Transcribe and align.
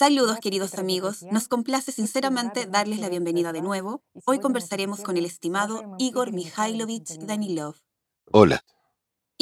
Saludos 0.00 0.38
queridos 0.40 0.76
amigos, 0.76 1.24
nos 1.24 1.46
complace 1.46 1.92
sinceramente 1.92 2.64
darles 2.64 3.00
la 3.00 3.10
bienvenida 3.10 3.52
de 3.52 3.60
nuevo. 3.60 4.02
Hoy 4.24 4.40
conversaremos 4.40 5.02
con 5.02 5.18
el 5.18 5.26
estimado 5.26 5.94
Igor 5.98 6.32
Mikhailovich 6.32 7.18
Danilov. 7.18 7.74
Hola. 8.32 8.64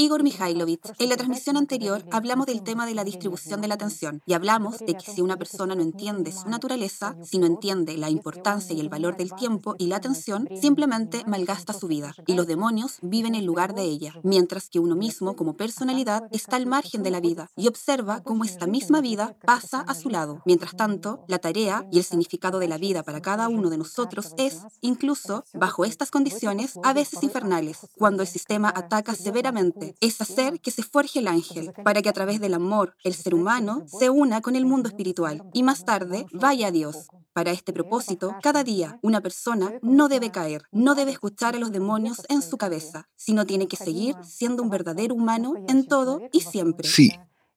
Igor 0.00 0.22
Mikhailovich, 0.22 0.92
en 1.00 1.08
la 1.08 1.16
transmisión 1.16 1.56
anterior 1.56 2.04
hablamos 2.12 2.46
del 2.46 2.62
tema 2.62 2.86
de 2.86 2.94
la 2.94 3.02
distribución 3.02 3.60
de 3.60 3.66
la 3.66 3.74
atención 3.74 4.22
y 4.26 4.34
hablamos 4.34 4.78
de 4.78 4.94
que 4.94 5.00
si 5.12 5.22
una 5.22 5.36
persona 5.36 5.74
no 5.74 5.82
entiende 5.82 6.30
su 6.30 6.48
naturaleza, 6.48 7.16
si 7.24 7.38
no 7.38 7.46
entiende 7.46 7.96
la 7.96 8.08
importancia 8.08 8.76
y 8.76 8.78
el 8.78 8.90
valor 8.90 9.16
del 9.16 9.32
tiempo 9.32 9.74
y 9.76 9.88
la 9.88 9.96
atención, 9.96 10.48
simplemente 10.60 11.24
malgasta 11.26 11.72
su 11.72 11.88
vida 11.88 12.14
y 12.28 12.34
los 12.34 12.46
demonios 12.46 12.98
viven 13.02 13.34
en 13.34 13.44
lugar 13.44 13.74
de 13.74 13.82
ella, 13.82 14.14
mientras 14.22 14.68
que 14.68 14.78
uno 14.78 14.94
mismo 14.94 15.34
como 15.34 15.56
personalidad 15.56 16.28
está 16.30 16.54
al 16.54 16.66
margen 16.66 17.02
de 17.02 17.10
la 17.10 17.18
vida 17.18 17.50
y 17.56 17.66
observa 17.66 18.22
cómo 18.22 18.44
esta 18.44 18.68
misma 18.68 19.00
vida 19.00 19.36
pasa 19.44 19.80
a 19.80 19.96
su 19.96 20.10
lado. 20.10 20.42
Mientras 20.46 20.76
tanto, 20.76 21.24
la 21.26 21.40
tarea 21.40 21.88
y 21.90 21.98
el 21.98 22.04
significado 22.04 22.60
de 22.60 22.68
la 22.68 22.78
vida 22.78 23.02
para 23.02 23.20
cada 23.20 23.48
uno 23.48 23.68
de 23.68 23.78
nosotros 23.78 24.32
es, 24.36 24.60
incluso 24.80 25.42
bajo 25.54 25.84
estas 25.84 26.12
condiciones, 26.12 26.78
a 26.84 26.92
veces 26.92 27.20
infernales, 27.24 27.78
cuando 27.96 28.22
el 28.22 28.28
sistema 28.28 28.72
ataca 28.72 29.16
severamente 29.16 29.87
es 30.00 30.20
hacer 30.20 30.60
que 30.60 30.70
se 30.70 30.82
forje 30.82 31.18
el 31.18 31.28
ángel, 31.28 31.72
para 31.84 32.02
que 32.02 32.08
a 32.08 32.12
través 32.12 32.40
del 32.40 32.54
amor 32.54 32.96
el 33.04 33.14
ser 33.14 33.34
humano 33.34 33.84
se 33.86 34.10
una 34.10 34.40
con 34.40 34.56
el 34.56 34.66
mundo 34.66 34.88
espiritual 34.88 35.48
y 35.52 35.62
más 35.62 35.84
tarde 35.84 36.26
vaya 36.32 36.68
a 36.68 36.70
Dios. 36.70 37.08
Para 37.32 37.52
este 37.52 37.72
propósito, 37.72 38.34
cada 38.42 38.64
día 38.64 38.98
una 39.02 39.20
persona 39.20 39.78
no 39.82 40.08
debe 40.08 40.30
caer, 40.30 40.62
no 40.72 40.94
debe 40.94 41.12
escuchar 41.12 41.54
a 41.54 41.58
los 41.58 41.70
demonios 41.70 42.22
en 42.28 42.42
su 42.42 42.56
cabeza, 42.58 43.08
sino 43.16 43.46
tiene 43.46 43.68
que 43.68 43.76
seguir 43.76 44.16
siendo 44.24 44.62
un 44.62 44.70
verdadero 44.70 45.14
humano 45.14 45.54
en 45.68 45.86
todo 45.86 46.20
y 46.32 46.40
siempre. 46.40 46.88
Sí. 46.88 47.12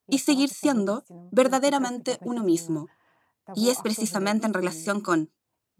Y 0.08 0.20
seguir 0.20 0.50
siendo 0.50 1.04
verdaderamente 1.32 2.20
uno 2.22 2.44
mismo. 2.44 2.88
Y 3.56 3.70
es 3.70 3.80
precisamente 3.82 4.46
en 4.46 4.54
relación 4.54 5.02
con 5.02 5.32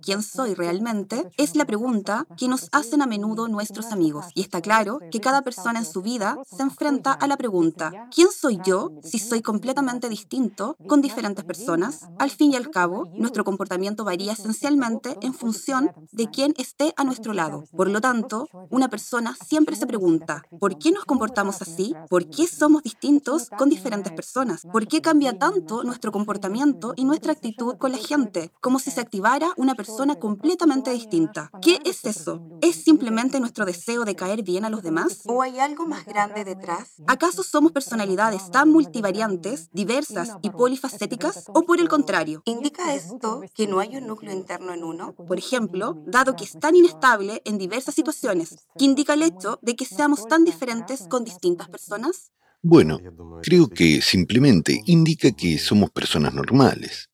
¿quién 0.02 0.24
soy 0.24 0.54
realmente? 0.54 1.30
Es 1.38 1.56
la 1.56 1.66
pregunta 1.66 2.26
que 2.38 2.48
nos 2.48 2.68
hacen 2.72 3.02
a 3.02 3.06
menudo 3.06 3.48
nuestros 3.48 3.92
amigos. 3.92 4.26
Y 4.34 4.42
está 4.42 4.62
claro 4.62 5.00
que 5.12 5.22
cada 5.22 5.42
persona 5.44 5.80
en 5.80 5.86
su 5.86 6.02
vida 6.02 6.38
se 6.46 6.64
enfrenta 6.64 7.14
a 7.14 7.28
la 7.28 7.38
pregunta, 7.38 8.10
¿quién 8.14 8.30
soy 8.32 8.60
yo 8.66 8.92
si 9.04 9.20
soy 9.20 9.42
completamente 9.42 10.10
distinto 10.10 10.76
con 10.88 11.02
diferentes 11.02 11.46
personas? 11.46 12.08
Al 12.20 12.32
fin 12.32 12.54
y 12.54 12.56
al 12.56 12.72
cabo, 12.72 13.06
nuestro 13.14 13.44
comportamiento 13.44 14.04
varía 14.04 14.34
esencialmente 14.34 15.18
en 15.22 15.34
función 15.34 15.92
de 16.12 16.30
quién 16.30 16.54
esté 16.58 16.94
a 16.98 17.04
nuestro 17.04 17.34
lado. 17.34 17.64
Por 17.76 17.90
lo 17.90 18.02
tanto, 18.02 18.48
una 18.70 18.90
persona 18.90 19.38
siempre 19.48 19.76
se 19.76 19.88
pregunta, 19.88 20.44
¿por 20.60 20.78
qué 20.78 20.92
nos 20.92 21.06
comportamos 21.06 21.62
así? 21.62 21.94
¿Por 22.10 22.30
qué 22.30 22.48
somos 22.48 22.84
distintos 22.84 23.50
con 23.58 23.70
diferentes 23.70 24.12
personas? 24.14 24.64
¿Por 24.72 24.88
qué 24.88 25.02
cambia 25.02 25.38
tanto 25.38 25.84
nuestro 25.84 26.12
comportamiento 26.12 26.94
y 26.96 27.06
nuestra 27.06 27.34
actitud 27.34 27.78
con 27.78 27.92
la 27.92 27.98
gente? 27.98 28.52
Como 28.62 28.80
si 28.80 28.90
se 28.92 29.02
activara 29.02 29.52
una 29.58 29.76
persona 29.76 29.91
persona 29.92 30.16
completamente 30.16 30.90
distinta. 30.92 31.52
¿Qué 31.62 31.80
es 31.84 32.06
eso? 32.06 32.42
¿Es 32.62 32.78
simplemente 32.78 33.42
nuestro 33.42 33.66
deseo 33.66 34.06
de 34.06 34.16
caer 34.16 34.42
bien 34.42 34.64
a 34.64 34.70
los 34.70 34.84
demás? 34.84 35.24
¿O 35.26 35.42
hay 35.42 35.60
algo 35.60 35.86
más 35.86 36.06
grande 36.06 36.46
detrás? 36.46 36.94
¿Acaso 37.08 37.44
somos 37.44 37.74
personalidades 37.74 38.50
tan 38.52 38.70
multivariantes, 38.70 39.70
diversas 39.74 40.38
y 40.42 40.50
polifacéticas? 40.52 41.46
¿O 41.54 41.64
por 41.64 41.82
el 41.82 41.90
contrario? 41.90 42.42
¿Indica 42.46 42.94
esto 42.94 43.42
que 43.54 43.68
no 43.68 43.80
hay 43.80 43.98
un 43.98 44.08
núcleo 44.08 44.34
interno 44.34 44.74
en 44.74 44.86
uno? 44.86 45.14
Por 45.14 45.38
ejemplo, 45.38 45.98
dado 46.06 46.38
que 46.38 46.46
es 46.46 46.58
tan 46.58 46.74
inestable 46.78 47.42
en 47.44 47.58
diversas 47.58 47.94
situaciones, 47.94 48.56
¿qué 48.78 48.86
indica 48.86 49.14
el 49.16 49.24
hecho 49.24 49.60
de 49.62 49.76
que 49.76 49.84
seamos 49.84 50.26
tan 50.26 50.46
diferentes 50.46 51.06
con 51.10 51.26
distintas 51.26 51.68
personas? 51.68 52.32
Bueno, 52.64 53.00
creo 53.42 53.68
que 53.68 54.02
simplemente 54.02 54.82
indica 54.86 55.32
que 55.32 55.58
somos 55.58 55.90
personas 55.92 56.34
normales. 56.34 57.11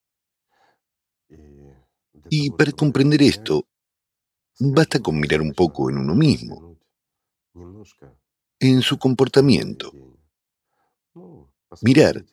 Y 2.29 2.51
para 2.51 2.71
comprender 2.71 3.21
esto, 3.21 3.67
basta 4.59 4.99
con 4.99 5.19
mirar 5.19 5.41
un 5.41 5.53
poco 5.53 5.89
en 5.89 5.97
uno 5.97 6.15
mismo, 6.15 6.77
en 8.59 8.81
su 8.81 8.97
comportamiento. 8.97 9.91
Mirar, 11.81 12.25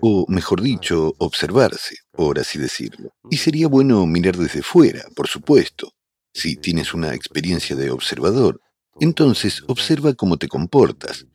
o 0.00 0.26
mejor 0.28 0.62
dicho, 0.62 1.14
observarse, 1.18 1.96
por 2.12 2.38
así 2.38 2.58
decirlo. 2.58 3.12
Y 3.30 3.36
sería 3.38 3.68
bueno 3.68 4.06
mirar 4.06 4.36
desde 4.36 4.62
fuera, 4.62 5.04
por 5.14 5.28
supuesto. 5.28 5.92
Si 6.32 6.56
tienes 6.56 6.94
una 6.94 7.14
experiencia 7.14 7.74
de 7.74 7.90
observador, 7.90 8.60
entonces 9.00 9.62
observa 9.66 10.14
cómo 10.14 10.36
te 10.36 10.48
comportas. 10.48 11.26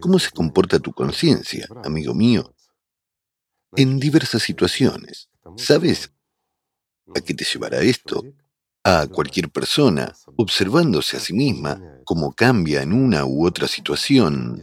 ¿Cómo 0.00 0.18
se 0.18 0.30
comporta 0.30 0.78
tu 0.78 0.92
conciencia, 0.92 1.66
amigo 1.84 2.14
mío? 2.14 2.54
En 3.76 3.98
diversas 3.98 4.42
situaciones. 4.42 5.29
¿Sabes 5.56 6.12
a 7.14 7.20
qué 7.20 7.34
te 7.34 7.44
llevará 7.44 7.80
esto? 7.80 8.22
A 8.82 9.06
cualquier 9.08 9.50
persona, 9.50 10.14
observándose 10.36 11.16
a 11.16 11.20
sí 11.20 11.34
misma, 11.34 11.80
cómo 12.04 12.32
cambia 12.32 12.82
en 12.82 12.92
una 12.92 13.26
u 13.26 13.46
otra 13.46 13.68
situación. 13.68 14.62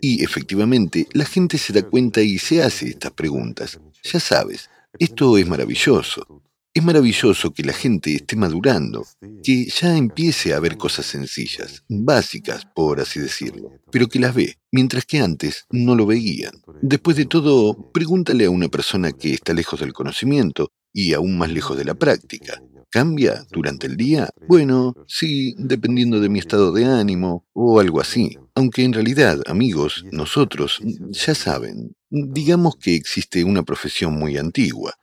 Y 0.00 0.22
efectivamente, 0.22 1.08
la 1.12 1.24
gente 1.24 1.58
se 1.58 1.72
da 1.72 1.82
cuenta 1.82 2.20
y 2.20 2.38
se 2.38 2.62
hace 2.62 2.88
estas 2.90 3.12
preguntas. 3.12 3.80
Ya 4.04 4.20
sabes, 4.20 4.70
esto 4.98 5.36
es 5.36 5.46
maravilloso. 5.48 6.43
Es 6.76 6.82
maravilloso 6.82 7.52
que 7.52 7.62
la 7.62 7.72
gente 7.72 8.16
esté 8.16 8.34
madurando, 8.34 9.06
que 9.44 9.66
ya 9.66 9.96
empiece 9.96 10.54
a 10.54 10.58
ver 10.58 10.76
cosas 10.76 11.06
sencillas, 11.06 11.84
básicas, 11.88 12.66
por 12.74 12.98
así 12.98 13.20
decirlo, 13.20 13.70
pero 13.92 14.08
que 14.08 14.18
las 14.18 14.34
ve, 14.34 14.58
mientras 14.72 15.04
que 15.04 15.20
antes 15.20 15.66
no 15.70 15.94
lo 15.94 16.04
veían. 16.04 16.52
Después 16.82 17.16
de 17.16 17.26
todo, 17.26 17.92
pregúntale 17.92 18.46
a 18.46 18.50
una 18.50 18.66
persona 18.68 19.12
que 19.12 19.34
está 19.34 19.54
lejos 19.54 19.78
del 19.78 19.92
conocimiento 19.92 20.72
y 20.92 21.12
aún 21.12 21.38
más 21.38 21.52
lejos 21.52 21.78
de 21.78 21.84
la 21.84 21.94
práctica. 21.94 22.60
¿Cambia 22.90 23.46
durante 23.52 23.86
el 23.86 23.96
día? 23.96 24.30
Bueno, 24.48 24.94
sí, 25.06 25.54
dependiendo 25.58 26.18
de 26.18 26.28
mi 26.28 26.40
estado 26.40 26.72
de 26.72 26.86
ánimo 26.86 27.46
o 27.52 27.78
algo 27.78 28.00
así. 28.00 28.36
Aunque 28.56 28.82
en 28.82 28.94
realidad, 28.94 29.40
amigos, 29.46 30.04
nosotros, 30.10 30.80
ya 31.10 31.36
saben, 31.36 31.94
digamos 32.10 32.74
que 32.76 32.96
existe 32.96 33.44
una 33.44 33.62
profesión 33.62 34.14
muy 34.14 34.38
antigua, 34.38 34.94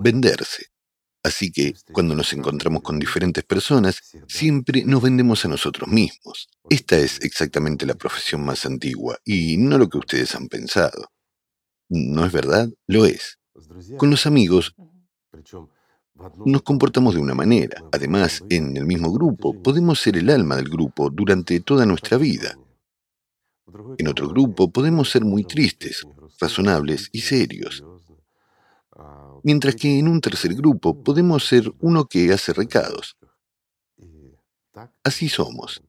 venderse. 0.00 0.66
Así 1.24 1.50
que 1.50 1.74
cuando 1.90 2.14
nos 2.14 2.34
encontramos 2.34 2.82
con 2.82 2.98
diferentes 2.98 3.42
personas, 3.44 4.02
siempre 4.28 4.84
nos 4.84 5.00
vendemos 5.02 5.42
a 5.44 5.48
nosotros 5.48 5.88
mismos. 5.88 6.48
Esta 6.68 6.98
es 6.98 7.18
exactamente 7.22 7.86
la 7.86 7.94
profesión 7.94 8.44
más 8.44 8.66
antigua 8.66 9.18
y 9.24 9.56
no 9.56 9.78
lo 9.78 9.88
que 9.88 9.96
ustedes 9.96 10.34
han 10.34 10.48
pensado. 10.48 11.10
¿No 11.88 12.26
es 12.26 12.32
verdad? 12.32 12.68
Lo 12.86 13.06
es. 13.06 13.38
Con 13.96 14.10
los 14.10 14.26
amigos 14.26 14.74
nos 16.44 16.62
comportamos 16.62 17.14
de 17.14 17.20
una 17.20 17.34
manera. 17.34 17.82
Además, 17.90 18.44
en 18.50 18.76
el 18.76 18.84
mismo 18.84 19.10
grupo 19.10 19.62
podemos 19.62 20.00
ser 20.00 20.18
el 20.18 20.28
alma 20.28 20.56
del 20.56 20.68
grupo 20.68 21.08
durante 21.08 21.58
toda 21.60 21.86
nuestra 21.86 22.18
vida. 22.18 22.58
En 23.96 24.08
otro 24.08 24.28
grupo 24.28 24.70
podemos 24.70 25.10
ser 25.10 25.24
muy 25.24 25.44
tristes, 25.44 26.06
razonables 26.38 27.08
y 27.12 27.22
serios 27.22 27.82
mientras 29.44 29.76
que 29.76 29.98
en 29.98 30.08
un 30.08 30.20
tercer 30.20 30.54
grupo 30.54 31.04
podemos 31.04 31.46
ser 31.46 31.72
uno 31.80 32.06
que 32.06 32.32
hace 32.32 32.52
recados. 32.52 33.16
Así 35.04 35.28
somos. 35.28 35.82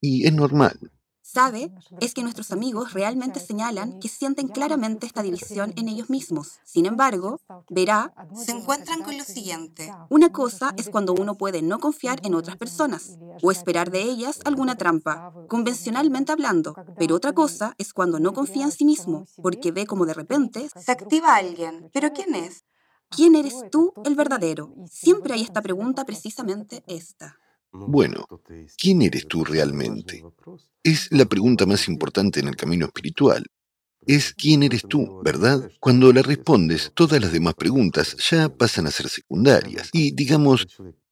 Y 0.00 0.26
es 0.26 0.32
normal. 0.32 0.78
¿Sabe? 1.20 1.70
Es 2.00 2.12
que 2.12 2.22
nuestros 2.22 2.50
amigos 2.50 2.92
realmente 2.92 3.38
señalan 3.38 4.00
que 4.00 4.08
sienten 4.08 4.48
claramente 4.48 5.06
esta 5.06 5.22
división 5.22 5.72
en 5.76 5.88
ellos 5.88 6.10
mismos. 6.10 6.58
Sin 6.64 6.86
embargo, 6.86 7.40
verá, 7.68 8.12
se 8.34 8.50
encuentran 8.50 9.02
con 9.02 9.16
lo 9.16 9.22
siguiente. 9.22 9.92
Una 10.08 10.30
cosa 10.32 10.74
es 10.76 10.88
cuando 10.88 11.12
uno 11.12 11.36
puede 11.36 11.62
no 11.62 11.78
confiar 11.78 12.18
en 12.24 12.34
otras 12.34 12.56
personas 12.56 13.16
o 13.42 13.52
esperar 13.52 13.92
de 13.92 14.02
ellas 14.02 14.40
alguna 14.44 14.76
trampa, 14.76 15.32
convencionalmente 15.48 16.32
hablando. 16.32 16.74
Pero 16.98 17.14
otra 17.14 17.32
cosa 17.32 17.74
es 17.78 17.92
cuando 17.92 18.18
no 18.18 18.32
confía 18.32 18.64
en 18.64 18.72
sí 18.72 18.84
mismo, 18.84 19.26
porque 19.40 19.70
ve 19.70 19.86
como 19.86 20.06
de 20.06 20.14
repente 20.14 20.68
se 20.74 20.90
activa 20.90 21.36
alguien. 21.36 21.90
¿Pero 21.92 22.12
quién 22.12 22.34
es? 22.34 22.64
¿Quién 23.10 23.34
eres 23.34 23.54
tú, 23.70 23.92
el 24.04 24.14
verdadero? 24.14 24.72
Siempre 24.88 25.34
hay 25.34 25.42
esta 25.42 25.60
pregunta, 25.60 26.04
precisamente 26.04 26.82
esta. 26.86 27.36
Bueno, 27.72 28.26
¿quién 28.76 29.02
eres 29.02 29.26
tú 29.26 29.44
realmente? 29.44 30.24
Es 30.82 31.08
la 31.10 31.24
pregunta 31.24 31.66
más 31.66 31.88
importante 31.88 32.40
en 32.40 32.48
el 32.48 32.56
camino 32.56 32.86
espiritual. 32.86 33.44
Es 34.06 34.32
quién 34.32 34.62
eres 34.62 34.82
tú, 34.88 35.20
¿verdad? 35.22 35.70
Cuando 35.80 36.12
la 36.12 36.22
respondes, 36.22 36.92
todas 36.94 37.20
las 37.20 37.32
demás 37.32 37.54
preguntas 37.54 38.16
ya 38.30 38.48
pasan 38.48 38.86
a 38.86 38.90
ser 38.90 39.08
secundarias. 39.08 39.90
Y 39.92 40.12
digamos, 40.12 40.66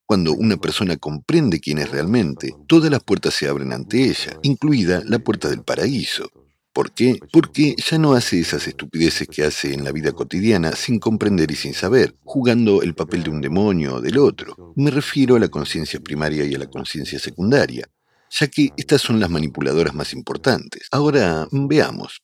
cuando 0.06 0.32
una 0.32 0.56
persona 0.56 0.96
comprende 0.96 1.60
quién 1.60 1.78
es 1.78 1.90
realmente, 1.90 2.54
todas 2.66 2.90
las 2.90 3.02
puertas 3.04 3.34
se 3.34 3.48
abren 3.48 3.72
ante 3.72 4.04
ella, 4.04 4.38
incluida 4.42 5.02
la 5.04 5.18
puerta 5.18 5.50
del 5.50 5.64
paraíso. 5.64 6.30
¿Por 6.72 6.92
qué? 6.92 7.18
Porque 7.32 7.74
ya 7.76 7.98
no 7.98 8.12
hace 8.12 8.38
esas 8.38 8.66
estupideces 8.68 9.26
que 9.26 9.44
hace 9.44 9.74
en 9.74 9.84
la 9.84 9.92
vida 9.92 10.12
cotidiana 10.12 10.72
sin 10.72 10.98
comprender 10.98 11.50
y 11.50 11.56
sin 11.56 11.74
saber, 11.74 12.14
jugando 12.24 12.82
el 12.82 12.94
papel 12.94 13.22
de 13.24 13.30
un 13.30 13.40
demonio 13.40 13.96
o 13.96 14.00
del 14.00 14.18
otro. 14.18 14.72
Me 14.76 14.90
refiero 14.90 15.36
a 15.36 15.40
la 15.40 15.48
conciencia 15.48 15.98
primaria 16.00 16.44
y 16.44 16.54
a 16.54 16.58
la 16.58 16.66
conciencia 16.66 17.18
secundaria, 17.18 17.88
ya 18.30 18.46
que 18.46 18.70
estas 18.76 19.00
son 19.00 19.18
las 19.18 19.30
manipuladoras 19.30 19.94
más 19.94 20.12
importantes. 20.12 20.86
Ahora, 20.92 21.48
veamos. 21.50 22.20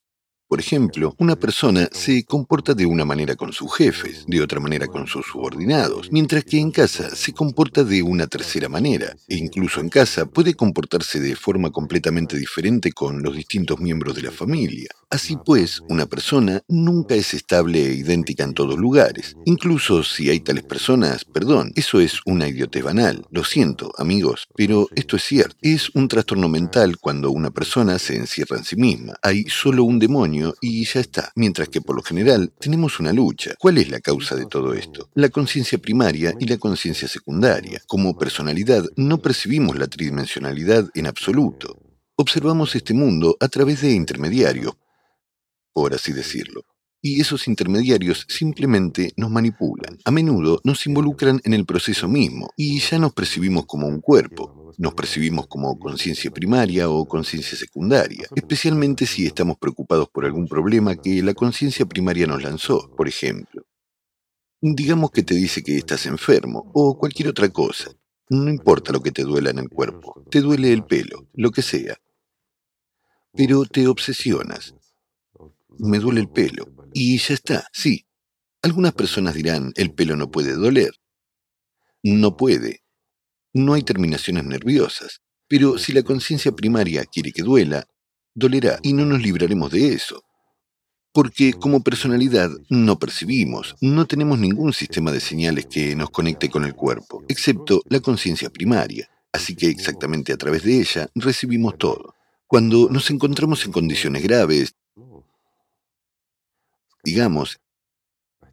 Por 0.46 0.61
ejemplo, 0.61 1.14
una 1.19 1.37
persona 1.37 1.88
se 1.91 2.25
comporta 2.25 2.75
de 2.75 2.85
una 2.85 3.05
manera 3.05 3.35
con 3.35 3.52
sus 3.52 3.75
jefes, 3.75 4.25
de 4.26 4.43
otra 4.43 4.61
manera 4.61 4.87
con 4.87 5.06
sus 5.06 5.25
subordinados, 5.26 6.11
mientras 6.12 6.44
que 6.44 6.58
en 6.58 6.70
casa 6.70 7.17
se 7.17 7.32
comporta 7.32 7.82
de 7.82 8.02
una 8.02 8.26
tercera 8.26 8.69
manera, 8.69 9.17
e 9.26 9.37
incluso 9.37 9.81
en 9.81 9.88
casa 9.88 10.26
puede 10.26 10.55
comportarse 10.55 11.19
de 11.19 11.35
forma 11.35 11.70
completamente 11.70 12.37
diferente 12.37 12.93
con 12.93 13.23
los 13.23 13.35
distintos 13.35 13.81
miembros 13.81 14.14
de 14.14 14.23
la 14.23 14.31
familia. 14.31 14.91
Así 15.11 15.38
pues, 15.44 15.81
una 15.88 16.06
persona 16.06 16.61
nunca 16.69 17.14
es 17.14 17.35
estable 17.35 17.87
e 17.87 17.94
idéntica 17.94 18.44
en 18.44 18.52
todos 18.52 18.76
lugares. 18.79 19.37
Incluso 19.47 20.02
si 20.02 20.29
hay 20.29 20.40
tales 20.40 20.64
personas, 20.64 21.25
perdón, 21.25 21.73
eso 21.76 22.00
es 22.00 22.20
una 22.26 22.49
idiotez 22.49 22.82
banal. 22.82 23.25
Lo 23.31 23.44
siento, 23.44 23.93
amigos, 23.97 24.49
pero 24.56 24.88
esto 24.94 25.17
es 25.17 25.23
cierto. 25.23 25.56
Es 25.62 25.88
un 25.94 26.08
trastorno 26.08 26.49
mental 26.49 26.99
cuando 26.99 27.31
una 27.31 27.50
persona 27.50 27.99
se 27.99 28.17
encierra 28.17 28.58
en 28.58 28.64
sí 28.64 28.76
misma. 28.76 29.14
Hay 29.23 29.44
solo 29.44 29.85
un 29.85 29.99
demonio 30.00 30.34
y 30.61 30.85
ya 30.85 31.01
está. 31.01 31.33
Mientras 31.37 31.69
que 31.69 31.81
por 31.81 31.97
lo 31.97 32.03
general 32.03 32.53
tenemos 32.59 33.01
una 33.01 33.13
lucha. 33.13 33.55
¿Cuál 33.59 33.79
es 33.79 33.89
la 33.91 34.01
causa 34.01 34.37
de 34.37 34.47
todo 34.47 34.75
esto? 34.75 35.11
La 35.15 35.29
conciencia 35.29 35.79
primaria 35.79 36.35
y 36.39 36.47
la 36.47 36.59
conciencia 36.59 37.09
secundaria. 37.09 37.83
Como 37.87 38.17
personalidad 38.17 38.85
no 38.97 39.19
percibimos 39.19 39.79
la 39.79 39.87
tridimensionalidad 39.87 40.89
en 40.95 41.07
absoluto. 41.07 41.79
Observamos 42.17 42.75
este 42.75 42.95
mundo 42.95 43.37
a 43.41 43.49
través 43.49 43.81
de 43.81 43.93
intermediarios, 43.93 44.75
por 45.73 45.95
así 45.95 46.13
decirlo 46.13 46.65
y 47.07 47.21
esos 47.21 47.49
intermediarios 47.49 48.25
simplemente 48.31 49.13
nos 49.19 49.31
manipulan. 49.31 49.99
A 50.07 50.11
menudo 50.11 50.63
nos 50.65 50.87
involucran 50.87 51.39
en 51.45 51.53
el 51.53 51.67
proceso 51.67 52.09
mismo 52.09 52.49
y 52.57 52.81
ya 52.81 52.99
nos 52.99 53.13
percibimos 53.13 53.67
como 53.67 53.87
un 53.87 54.01
cuerpo, 54.01 54.63
nos 54.79 54.94
percibimos 54.94 55.47
como 55.47 55.79
conciencia 55.79 56.31
primaria 56.31 56.88
o 56.88 57.06
conciencia 57.06 57.56
secundaria, 57.56 58.26
especialmente 58.35 59.06
si 59.06 59.26
estamos 59.26 59.56
preocupados 59.59 60.09
por 60.09 60.25
algún 60.25 60.47
problema 60.47 60.97
que 60.97 61.23
la 61.23 61.35
conciencia 61.35 61.87
primaria 61.87 62.26
nos 62.26 62.43
lanzó, 62.43 62.91
por 62.97 63.09
ejemplo. 63.09 63.62
Digamos 64.61 65.11
que 65.11 65.23
te 65.23 65.35
dice 65.35 65.62
que 65.62 65.76
estás 65.76 66.06
enfermo 66.06 66.71
o 66.73 66.99
cualquier 66.99 67.29
otra 67.29 67.49
cosa. 67.49 67.91
No 68.31 68.49
importa 68.49 68.93
lo 68.93 69.03
que 69.03 69.12
te 69.12 69.23
duela 69.23 69.50
en 69.50 69.59
el 69.59 69.69
cuerpo, 69.69 70.25
te 70.31 70.41
duele 70.41 70.73
el 70.73 70.85
pelo, 70.85 71.29
lo 71.35 71.50
que 71.50 71.62
sea. 71.62 71.97
Pero 73.35 73.65
te 73.65 73.87
obsesionas. 73.87 74.75
Me 75.79 75.99
duele 75.99 76.21
el 76.21 76.29
pelo. 76.29 76.67
Y 76.94 77.19
ya 77.19 77.35
está, 77.35 77.69
sí. 77.73 78.06
Algunas 78.62 78.94
personas 78.94 79.35
dirán, 79.35 79.73
el 79.76 79.93
pelo 79.93 80.17
no 80.17 80.31
puede 80.31 80.55
doler. 80.55 80.93
No 82.03 82.37
puede. 82.37 82.84
No 83.55 83.73
hay 83.73 83.83
terminaciones 83.83 84.45
nerviosas. 84.45 85.23
Pero 85.49 85.79
si 85.79 85.93
la 85.93 86.03
conciencia 86.03 86.53
primaria 86.53 87.05
quiere 87.05 87.33
que 87.33 87.43
duela, 87.43 87.87
dolerá 88.35 88.79
y 88.83 88.93
no 88.93 89.05
nos 89.05 89.23
libraremos 89.23 89.71
de 89.71 89.95
eso. 89.95 90.25
Porque 91.12 91.53
como 91.53 91.83
personalidad 91.83 92.51
no 92.69 92.99
percibimos, 92.99 93.77
no 93.81 94.06
tenemos 94.06 94.39
ningún 94.39 94.73
sistema 94.73 95.12
de 95.12 95.21
señales 95.21 95.67
que 95.67 95.95
nos 95.95 96.11
conecte 96.11 96.51
con 96.51 96.65
el 96.65 96.75
cuerpo, 96.75 97.23
excepto 97.29 97.83
la 97.89 98.01
conciencia 98.01 98.51
primaria. 98.51 99.09
Así 99.33 99.55
que 99.55 99.69
exactamente 99.69 100.33
a 100.33 100.37
través 100.37 100.65
de 100.65 100.81
ella 100.81 101.09
recibimos 101.15 101.79
todo. 101.79 102.15
Cuando 102.49 102.89
nos 102.91 103.11
encontramos 103.11 103.65
en 103.65 103.73
condiciones 103.73 104.23
graves, 104.23 104.75
digamos, 107.05 107.61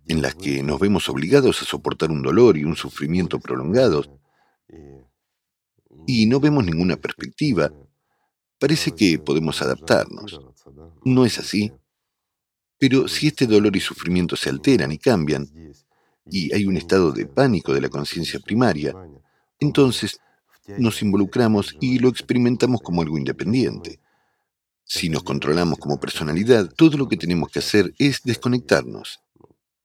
en 0.08 0.22
las 0.22 0.36
que 0.36 0.62
nos 0.62 0.80
vemos 0.80 1.10
obligados 1.10 1.62
a 1.62 1.66
soportar 1.66 2.12
un 2.12 2.22
dolor 2.22 2.58
y 2.58 2.64
un 2.64 2.76
sufrimiento 2.76 3.40
prolongados, 3.40 4.10
y 6.08 6.26
no 6.26 6.40
vemos 6.40 6.66
ninguna 6.66 6.98
perspectiva, 6.98 7.72
parece 8.60 8.92
que 8.92 9.20
podemos 9.20 9.62
adaptarnos. 9.62 10.40
¿No 11.04 11.26
es 11.26 11.40
así? 11.40 11.72
Pero 12.78 13.08
si 13.08 13.28
este 13.28 13.46
dolor 13.46 13.76
y 13.76 13.80
sufrimiento 13.80 14.36
se 14.36 14.50
alteran 14.50 14.92
y 14.92 14.98
cambian, 14.98 15.48
y 16.26 16.54
hay 16.54 16.66
un 16.66 16.78
estado 16.78 17.12
de 17.12 17.26
pánico 17.26 17.74
de 17.74 17.82
la 17.82 17.90
conciencia 17.90 18.40
primaria, 18.40 18.96
entonces 19.60 20.20
nos 20.78 21.02
involucramos 21.02 21.76
y 21.80 22.00
lo 22.00 22.10
experimentamos 22.10 22.82
como 22.82 23.02
algo 23.02 23.18
independiente. 23.18 24.00
Si 24.84 25.10
nos 25.10 25.24
controlamos 25.24 25.80
como 25.80 26.00
personalidad, 26.00 26.72
todo 26.76 26.98
lo 26.98 27.08
que 27.08 27.18
tenemos 27.18 27.50
que 27.50 27.60
hacer 27.60 27.94
es 27.98 28.22
desconectarnos. 28.24 29.20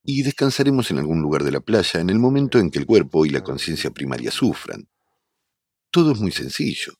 Y 0.06 0.22
descansaremos 0.22 0.90
en 0.90 0.98
algún 0.98 1.20
lugar 1.20 1.42
de 1.42 1.50
la 1.50 1.60
playa 1.60 2.00
en 2.00 2.10
el 2.10 2.18
momento 2.18 2.58
en 2.58 2.70
que 2.70 2.78
el 2.78 2.86
cuerpo 2.86 3.26
y 3.26 3.30
la 3.30 3.42
conciencia 3.42 3.90
primaria 3.90 4.30
sufran. 4.30 4.88
Todo 5.90 6.12
es 6.12 6.20
muy 6.20 6.30
sencillo. 6.30 6.92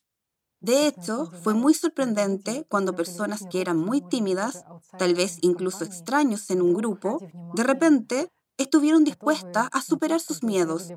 De 0.59 0.87
hecho, 0.87 1.31
fue 1.43 1.53
muy 1.53 1.73
sorprendente 1.73 2.65
cuando 2.67 2.95
personas 2.95 3.45
que 3.49 3.61
eran 3.61 3.77
muy 3.77 4.01
tímidas, 4.01 4.65
tal 4.97 5.13
vez 5.13 5.37
incluso 5.41 5.85
extraños 5.85 6.49
en 6.49 6.61
un 6.61 6.73
grupo, 6.73 7.19
de 7.53 7.63
repente 7.63 8.29
estuvieron 8.57 9.03
dispuestas 9.03 9.69
a 9.71 9.81
superar 9.81 10.19
sus 10.19 10.43
miedos 10.43 10.89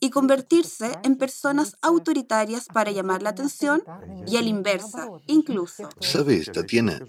y 0.00 0.10
convertirse 0.10 0.92
en 1.02 1.16
personas 1.16 1.76
autoritarias 1.82 2.66
para 2.72 2.92
llamar 2.92 3.22
la 3.22 3.30
atención 3.30 3.82
y 4.26 4.36
a 4.36 4.42
la 4.42 4.48
inversa, 4.48 5.08
incluso. 5.26 5.88
Sabes, 6.00 6.50
Tatiana, 6.52 7.00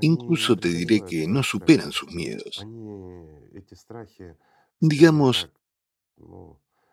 incluso 0.00 0.56
te 0.56 0.68
diré 0.68 1.00
que 1.04 1.26
no 1.26 1.42
superan 1.42 1.90
sus 1.90 2.12
miedos. 2.14 2.64
Digamos, 4.80 5.50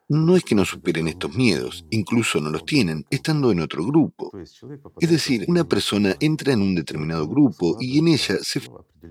no 0.08 0.36
es 0.36 0.44
que 0.44 0.56
no 0.56 0.66
superen 0.66 1.08
estos 1.08 1.36
miedos, 1.36 1.86
incluso 1.90 2.40
no 2.40 2.50
los 2.50 2.66
tienen, 2.66 3.06
estando 3.10 3.52
en 3.52 3.60
otro 3.60 3.86
grupo. 3.86 4.32
Es 5.00 5.10
decir, 5.10 5.46
una 5.48 5.64
persona 5.64 6.16
entra 6.20 6.54
en 6.54 6.62
un 6.62 6.76
determinado 6.76 7.28
grupo 7.28 7.78
y 7.80 7.98
en 8.00 8.10
ella 8.10 8.38
se 8.42 8.62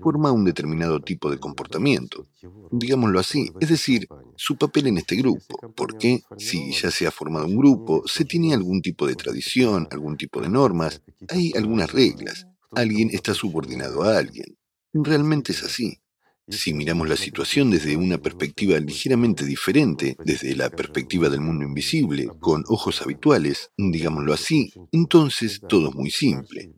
forma 0.01 0.31
un 0.31 0.45
determinado 0.45 0.99
tipo 1.01 1.29
de 1.29 1.37
comportamiento, 1.37 2.25
digámoslo 2.71 3.19
así, 3.19 3.51
es 3.59 3.69
decir, 3.69 4.07
su 4.35 4.57
papel 4.57 4.87
en 4.87 4.97
este 4.97 5.15
grupo. 5.15 5.57
Porque 5.75 6.21
si 6.37 6.71
ya 6.71 6.91
se 6.91 7.07
ha 7.07 7.11
formado 7.11 7.45
un 7.45 7.57
grupo, 7.57 8.03
se 8.05 8.23
tiene 8.23 8.53
algún 8.53 8.81
tipo 8.81 9.05
de 9.05 9.15
tradición, 9.15 9.87
algún 9.91 10.15
tipo 10.17 10.41
de 10.41 10.49
normas, 10.49 11.01
hay 11.27 11.51
algunas 11.55 11.91
reglas, 11.91 12.47
alguien 12.71 13.09
está 13.11 13.33
subordinado 13.33 14.03
a 14.03 14.17
alguien. 14.17 14.57
Realmente 14.93 15.51
es 15.51 15.63
así. 15.63 15.99
Si 16.47 16.75
miramos 16.75 17.09
la 17.09 17.15
situación 17.15 17.71
desde 17.71 17.97
una 17.97 18.19
perspectiva 18.19 18.79
ligeramente 18.79 19.45
diferente, 19.45 20.15
desde 20.23 20.55
la 20.55 20.69
perspectiva 20.69 21.27
del 21.27 21.41
mundo 21.41 21.65
invisible, 21.65 22.29
con 22.39 22.63
ojos 22.67 23.01
habituales, 23.01 23.71
digámoslo 23.77 24.31
así, 24.31 24.71
entonces 24.91 25.59
todo 25.67 25.89
es 25.89 25.95
muy 25.95 26.11
simple. 26.11 26.71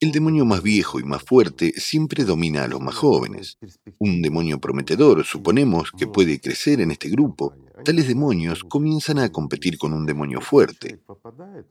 El 0.00 0.12
demonio 0.12 0.44
más 0.44 0.62
viejo 0.62 0.98
y 0.98 1.04
más 1.04 1.22
fuerte 1.22 1.72
siempre 1.76 2.24
domina 2.24 2.64
a 2.64 2.68
los 2.68 2.80
más 2.80 2.94
jóvenes. 2.94 3.58
Un 3.98 4.22
demonio 4.22 4.58
prometedor, 4.58 5.24
suponemos, 5.24 5.92
que 5.92 6.06
puede 6.06 6.40
crecer 6.40 6.80
en 6.80 6.90
este 6.90 7.10
grupo, 7.10 7.54
tales 7.84 8.08
demonios 8.08 8.64
comienzan 8.64 9.18
a 9.18 9.30
competir 9.30 9.78
con 9.78 9.92
un 9.92 10.06
demonio 10.06 10.40
fuerte. 10.40 11.00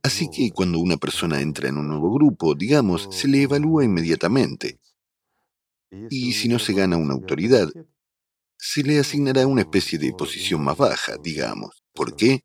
Así 0.03 0.29
que 0.29 0.51
cuando 0.51 0.79
una 0.79 0.97
persona 0.97 1.41
entra 1.41 1.69
en 1.69 1.77
un 1.77 1.87
nuevo 1.87 2.13
grupo, 2.13 2.55
digamos, 2.55 3.09
se 3.11 3.27
le 3.27 3.41
evalúa 3.41 3.83
inmediatamente. 3.83 4.79
Y 5.91 6.33
si 6.33 6.47
no 6.47 6.59
se 6.59 6.73
gana 6.73 6.97
una 6.97 7.13
autoridad, 7.13 7.69
se 8.57 8.83
le 8.83 8.99
asignará 8.99 9.47
una 9.47 9.61
especie 9.61 9.97
de 9.97 10.13
posición 10.13 10.63
más 10.63 10.77
baja, 10.77 11.17
digamos. 11.17 11.83
¿Por 11.93 12.15
qué? 12.15 12.43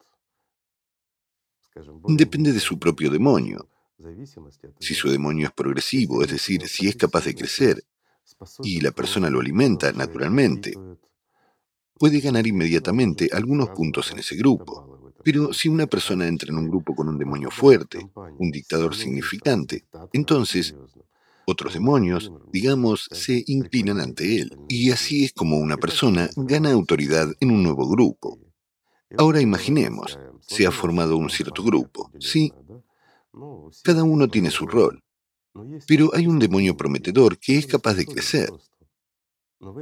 Depende 2.06 2.52
de 2.52 2.60
su 2.60 2.78
propio 2.78 3.10
demonio. 3.10 3.68
Si 4.78 4.94
su 4.94 5.08
demonio 5.10 5.48
es 5.48 5.52
progresivo, 5.52 6.22
es 6.22 6.30
decir, 6.30 6.66
si 6.68 6.88
es 6.88 6.96
capaz 6.96 7.24
de 7.24 7.34
crecer, 7.34 7.84
y 8.62 8.80
la 8.80 8.90
persona 8.90 9.30
lo 9.30 9.40
alimenta 9.40 9.92
naturalmente, 9.92 10.74
puede 11.98 12.20
ganar 12.20 12.46
inmediatamente 12.46 13.28
algunos 13.32 13.70
puntos 13.70 14.10
en 14.10 14.18
ese 14.18 14.36
grupo. 14.36 15.12
Pero 15.22 15.52
si 15.52 15.68
una 15.68 15.86
persona 15.86 16.26
entra 16.26 16.50
en 16.50 16.58
un 16.58 16.68
grupo 16.68 16.94
con 16.94 17.08
un 17.08 17.18
demonio 17.18 17.50
fuerte, 17.50 18.10
un 18.14 18.50
dictador 18.50 18.94
significante, 18.94 19.84
entonces 20.12 20.74
otros 21.46 21.74
demonios, 21.74 22.32
digamos, 22.52 23.08
se 23.12 23.44
inclinan 23.46 24.00
ante 24.00 24.40
él. 24.40 24.56
Y 24.68 24.90
así 24.90 25.24
es 25.24 25.32
como 25.32 25.58
una 25.58 25.76
persona 25.76 26.28
gana 26.36 26.72
autoridad 26.72 27.28
en 27.40 27.50
un 27.50 27.62
nuevo 27.62 27.88
grupo. 27.88 28.38
Ahora 29.16 29.40
imaginemos, 29.40 30.18
se 30.40 30.66
ha 30.66 30.70
formado 30.70 31.16
un 31.16 31.30
cierto 31.30 31.62
grupo, 31.62 32.10
¿sí? 32.18 32.52
Cada 33.82 34.04
uno 34.04 34.28
tiene 34.28 34.50
su 34.50 34.66
rol. 34.66 35.02
Pero 35.86 36.10
hay 36.14 36.26
un 36.26 36.38
demonio 36.38 36.76
prometedor 36.76 37.38
que 37.38 37.58
es 37.58 37.66
capaz 37.66 37.94
de 37.94 38.06
crecer. 38.06 38.50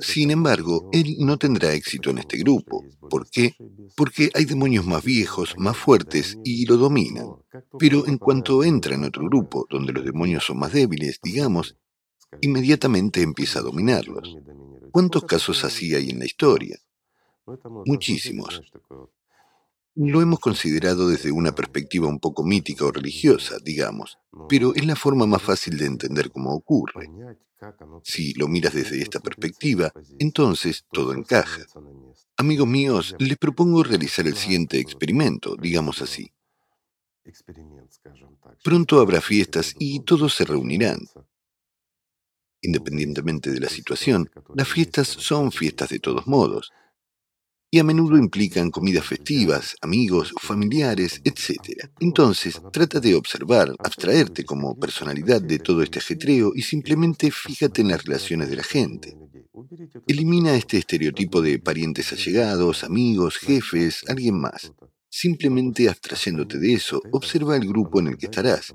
Sin 0.01 0.31
embargo, 0.31 0.89
él 0.93 1.17
no 1.19 1.39
tendrá 1.39 1.73
éxito 1.73 2.11
en 2.11 2.19
este 2.19 2.39
grupo. 2.39 2.85
¿Por 3.11 3.29
qué? 3.29 3.55
Porque 3.97 4.31
hay 4.35 4.45
demonios 4.45 4.87
más 4.87 5.03
viejos, 5.03 5.55
más 5.59 5.77
fuertes 5.77 6.39
y 6.45 6.67
lo 6.67 6.77
dominan. 6.77 7.27
Pero 7.79 8.07
en 8.07 8.19
cuanto 8.19 8.63
entra 8.65 8.95
en 8.95 9.05
otro 9.05 9.25
grupo, 9.25 9.67
donde 9.69 9.93
los 9.93 10.05
demonios 10.05 10.45
son 10.45 10.59
más 10.59 10.73
débiles, 10.73 11.19
digamos, 11.23 11.77
inmediatamente 12.41 13.23
empieza 13.23 13.59
a 13.59 13.63
dominarlos. 13.63 14.37
¿Cuántos 14.93 15.25
casos 15.25 15.65
así 15.65 15.95
hay 15.95 16.11
en 16.11 16.19
la 16.19 16.27
historia? 16.27 16.79
Muchísimos. 17.87 18.63
Lo 19.95 20.23
hemos 20.23 20.41
considerado 20.41 21.09
desde 21.09 21.33
una 21.33 21.55
perspectiva 21.55 22.07
un 22.07 22.19
poco 22.19 22.45
mítica 22.45 22.87
o 22.87 22.93
religiosa, 22.93 23.57
digamos, 23.63 24.19
pero 24.49 24.75
es 24.75 24.87
la 24.87 24.97
forma 24.97 25.27
más 25.27 25.43
fácil 25.43 25.77
de 25.77 25.87
entender 25.87 26.31
cómo 26.31 26.55
ocurre. 26.55 27.11
Si 28.03 28.35
lo 28.35 28.49
miras 28.49 28.75
desde 28.75 29.01
esta 29.01 29.21
perspectiva, 29.21 29.93
entonces 30.19 30.85
todo 30.91 31.13
encaja. 31.13 31.67
Amigos 32.37 32.67
míos, 32.67 33.15
les 33.19 33.39
propongo 33.39 33.83
realizar 33.83 34.27
el 34.27 34.37
siguiente 34.37 34.79
experimento, 34.79 35.57
digamos 35.57 36.03
así. 36.03 36.33
Pronto 38.65 39.01
habrá 39.01 39.21
fiestas 39.21 39.75
y 39.79 40.01
todos 40.01 40.35
se 40.35 40.45
reunirán. 40.45 40.99
Independientemente 42.63 43.51
de 43.51 43.61
la 43.61 43.69
situación, 43.69 44.31
las 44.55 44.69
fiestas 44.69 45.09
son 45.09 45.51
fiestas 45.53 45.89
de 45.91 45.99
todos 45.99 46.27
modos, 46.27 46.73
y 47.75 47.79
a 47.79 47.85
menudo 47.85 48.19
implican 48.19 48.71
comidas 48.71 49.07
festivas, 49.07 49.77
amigos, 49.81 50.35
familiares, 50.39 51.23
etc. 51.25 51.89
Entonces, 52.01 52.61
trata 52.71 53.01
de 53.01 53.15
observar, 53.15 53.75
abstraerte 53.79 54.45
como 54.45 54.79
personalidad 54.79 55.41
de 55.41 55.59
todo 55.59 55.83
este 55.83 55.99
ajetreo 55.99 56.53
y 56.55 56.61
simplemente 56.61 57.31
fíjate 57.31 57.81
en 57.81 57.89
las 57.89 58.05
relaciones 58.05 58.51
de 58.51 58.57
la 58.57 58.63
gente. 58.63 59.17
Elimina 60.07 60.55
este 60.55 60.77
estereotipo 60.77 61.41
de 61.41 61.59
parientes 61.61 62.13
allegados, 62.13 62.85
amigos, 62.85 63.39
jefes, 63.39 64.05
alguien 64.07 64.39
más. 64.39 64.75
Simplemente 65.09 65.89
abstrayéndote 65.89 66.59
de 66.59 66.75
eso, 66.75 67.01
observa 67.11 67.57
el 67.57 67.67
grupo 67.67 68.01
en 68.01 68.09
el 68.09 68.19
que 68.19 68.27
estarás, 68.27 68.75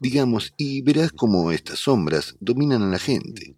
digamos, 0.00 0.52
y 0.56 0.82
verás 0.82 1.12
cómo 1.12 1.52
estas 1.52 1.78
sombras 1.78 2.34
dominan 2.40 2.82
a 2.82 2.88
la 2.88 2.98
gente. 2.98 3.56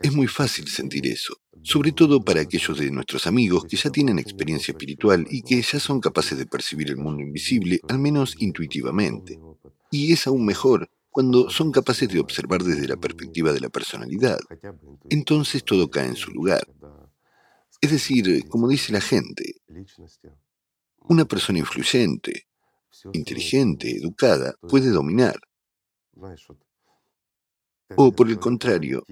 Es 0.00 0.12
muy 0.12 0.26
fácil 0.26 0.68
sentir 0.68 1.06
eso, 1.06 1.38
sobre 1.62 1.92
todo 1.92 2.22
para 2.22 2.40
aquellos 2.40 2.78
de 2.78 2.90
nuestros 2.90 3.26
amigos 3.26 3.64
que 3.64 3.76
ya 3.76 3.90
tienen 3.90 4.18
experiencia 4.18 4.72
espiritual 4.72 5.26
y 5.30 5.42
que 5.42 5.60
ya 5.60 5.80
son 5.80 6.00
capaces 6.00 6.38
de 6.38 6.46
percibir 6.46 6.90
el 6.90 6.96
mundo 6.96 7.22
invisible, 7.22 7.80
al 7.88 7.98
menos 7.98 8.34
intuitivamente. 8.38 9.38
Y 9.90 10.12
es 10.12 10.26
aún 10.26 10.44
mejor 10.44 10.90
cuando 11.10 11.50
son 11.50 11.72
capaces 11.72 12.08
de 12.08 12.20
observar 12.20 12.62
desde 12.62 12.86
la 12.86 12.96
perspectiva 12.96 13.52
de 13.52 13.60
la 13.60 13.68
personalidad. 13.68 14.38
Entonces 15.10 15.64
todo 15.64 15.90
cae 15.90 16.06
en 16.06 16.16
su 16.16 16.30
lugar. 16.30 16.66
Es 17.80 17.90
decir, 17.90 18.48
como 18.48 18.68
dice 18.68 18.92
la 18.92 19.00
gente, 19.00 19.60
una 21.08 21.24
persona 21.24 21.58
influyente, 21.58 22.46
inteligente, 23.12 23.90
educada, 23.90 24.54
puede 24.68 24.90
dominar. 24.90 25.40
O 27.96 28.12
por 28.12 28.28
el 28.28 28.38
contrario, 28.38 29.04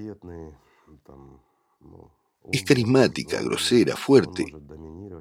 es 2.52 2.62
carismática, 2.62 3.42
grosera, 3.42 3.96
fuerte, 3.96 4.46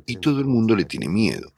y 0.06 0.18
todo 0.18 0.40
el 0.40 0.46
mundo 0.46 0.76
le 0.76 0.86
tiene 0.86 1.10
miedo. 1.10 1.52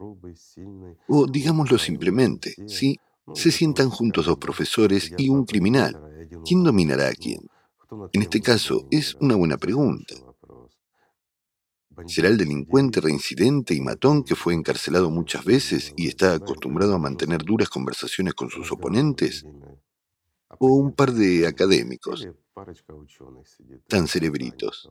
O 1.08 1.26
digámoslo 1.26 1.78
simplemente, 1.78 2.54
¿sí? 2.66 2.98
Se 3.34 3.50
sientan 3.50 3.90
juntos 3.90 4.26
dos 4.26 4.38
profesores 4.38 5.12
y 5.18 5.28
un 5.28 5.44
criminal. 5.44 5.94
¿Quién 6.44 6.64
dominará 6.64 7.08
a 7.08 7.12
quién? 7.12 7.40
En 8.12 8.22
este 8.22 8.40
caso, 8.40 8.86
es 8.90 9.16
una 9.20 9.36
buena 9.36 9.56
pregunta. 9.58 10.14
¿Será 12.06 12.28
el 12.28 12.36
delincuente 12.36 13.00
reincidente 13.00 13.74
y 13.74 13.80
matón 13.80 14.22
que 14.22 14.36
fue 14.36 14.54
encarcelado 14.54 15.10
muchas 15.10 15.44
veces 15.44 15.92
y 15.96 16.06
está 16.06 16.34
acostumbrado 16.34 16.94
a 16.94 16.98
mantener 16.98 17.42
duras 17.42 17.68
conversaciones 17.68 18.34
con 18.34 18.50
sus 18.50 18.70
oponentes? 18.70 19.44
¿O 20.58 20.74
un 20.74 20.92
par 20.92 21.12
de 21.12 21.46
académicos 21.46 22.26
tan 23.88 24.06
cerebritos? 24.06 24.90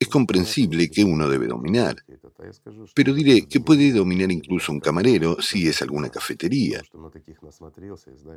Es 0.00 0.08
comprensible 0.08 0.90
que 0.90 1.04
uno 1.04 1.28
debe 1.28 1.48
dominar, 1.48 1.96
pero 2.94 3.12
diré 3.12 3.46
que 3.48 3.60
puede 3.60 3.92
dominar 3.92 4.30
incluso 4.30 4.70
un 4.70 4.80
camarero 4.80 5.42
si 5.42 5.66
es 5.66 5.82
alguna 5.82 6.08
cafetería, 6.08 6.82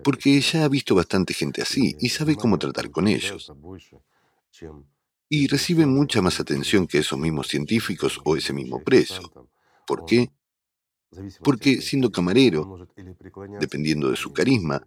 porque 0.03 0.41
ya 0.41 0.65
ha 0.65 0.70
visto 0.70 0.96
bastante 0.96 1.34
gente 1.34 1.62
así 1.62 1.96
y 2.00 2.10
sabe 2.10 2.36
cómo 2.36 2.58
tratar 2.58 2.89
con 2.89 3.08
ellos 3.08 3.51
y 5.34 5.48
recibe 5.48 5.86
mucha 5.86 6.22
más 6.22 6.41
atención 6.41 6.86
que 6.86 6.98
esos 6.98 7.18
mismos 7.18 7.48
científicos 7.48 8.20
o 8.25 8.36
ese 8.36 8.51
mismo 8.51 8.84
preso. 8.84 9.32
¿Por 9.88 10.06
qué? 10.06 10.30
Porque 11.41 11.82
siendo 11.82 12.12
camarero, 12.12 12.86
dependiendo 13.62 14.10
de 14.10 14.18
su 14.18 14.34
carisma, 14.34 14.86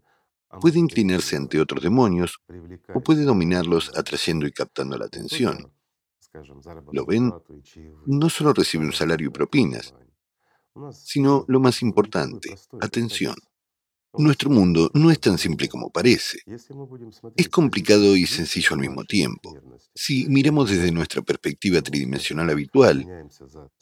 puede 0.61 0.79
inclinarse 0.79 1.37
ante 1.37 1.59
otros 1.59 1.83
demonios 1.83 2.43
o 2.95 3.01
puede 3.01 3.23
dominarlos 3.25 3.91
atrayendo 3.97 4.47
y 4.47 4.53
captando 4.53 4.99
la 4.99 5.07
atención. 5.07 5.73
¿Lo 6.93 7.07
ven? 7.07 7.33
No 8.07 8.29
solo 8.29 8.53
recibe 8.53 8.85
un 8.85 8.93
salario 8.93 9.29
y 9.29 9.31
propinas, 9.31 9.95
sino 10.93 11.45
lo 11.49 11.61
más 11.61 11.83
importante, 11.83 12.55
atención. 12.81 13.35
Nuestro 14.17 14.49
mundo 14.49 14.91
no 14.95 15.11
es 15.11 15.19
tan 15.19 15.39
simple 15.39 15.69
como 15.69 15.91
parece. 15.91 16.39
Es 17.37 17.49
complicado 17.49 18.17
y 18.17 18.27
sencillo 18.27 18.71
al 18.73 18.81
mismo 18.81 19.05
tiempo. 19.05 19.57
Si 19.93 20.29
miramos 20.29 20.71
desde 20.71 20.93
nuestra 20.93 21.23
perspectiva 21.23 21.83
tridimensional 21.83 22.49
habitual, 22.51 23.05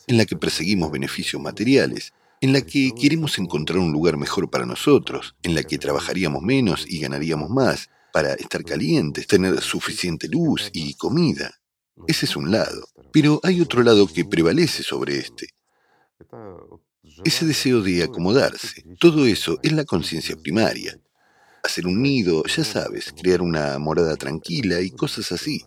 en 0.06 0.16
la 0.16 0.25
que 0.25 0.37
perseguimos 0.37 0.90
beneficios 0.90 1.40
materiales, 1.40 2.12
en 2.40 2.52
la 2.52 2.62
que 2.62 2.92
queremos 2.99 3.38
encontrar 3.38 3.78
un 3.78 3.92
lugar 3.92 4.16
mejor 4.16 4.50
para 4.50 4.66
nosotros, 4.66 5.37
en 5.42 5.54
la 5.54 5.62
que 5.62 5.78
trabajaríamos 5.78 6.42
menos 6.42 6.87
y 6.88 6.99
ganaríamos 6.99 7.50
más, 7.50 7.90
para 8.12 8.35
estar 8.35 8.64
calientes, 8.64 9.26
tener 9.26 9.61
suficiente 9.61 10.28
luz 10.28 10.71
y 10.73 10.94
comida. 10.94 11.62
Ese 12.07 12.27
es 12.27 12.37
un 12.37 12.51
lado. 12.51 12.87
Pero 13.13 13.41
hay 13.43 13.61
otro 13.61 13.83
lado 13.83 14.07
que 14.07 14.25
prevalece 14.25 14.83
sobre 14.83 15.19
este. 15.19 15.49
Ese 17.25 17.47
deseo 17.47 17.83
de 17.83 18.03
acomodarse, 18.03 18.85
todo 18.99 19.27
eso 19.27 19.59
es 19.63 19.73
la 19.73 19.85
conciencia 19.85 20.37
primaria. 20.37 20.99
Hacer 21.63 21.87
un 21.87 22.03
nido, 22.03 22.43
ya 22.45 22.65
sabes, 22.65 23.13
crear 23.13 23.43
una 23.43 23.79
morada 23.79 24.17
tranquila 24.17 24.81
y 24.81 24.91
cosas 24.91 25.31
así. 25.33 25.65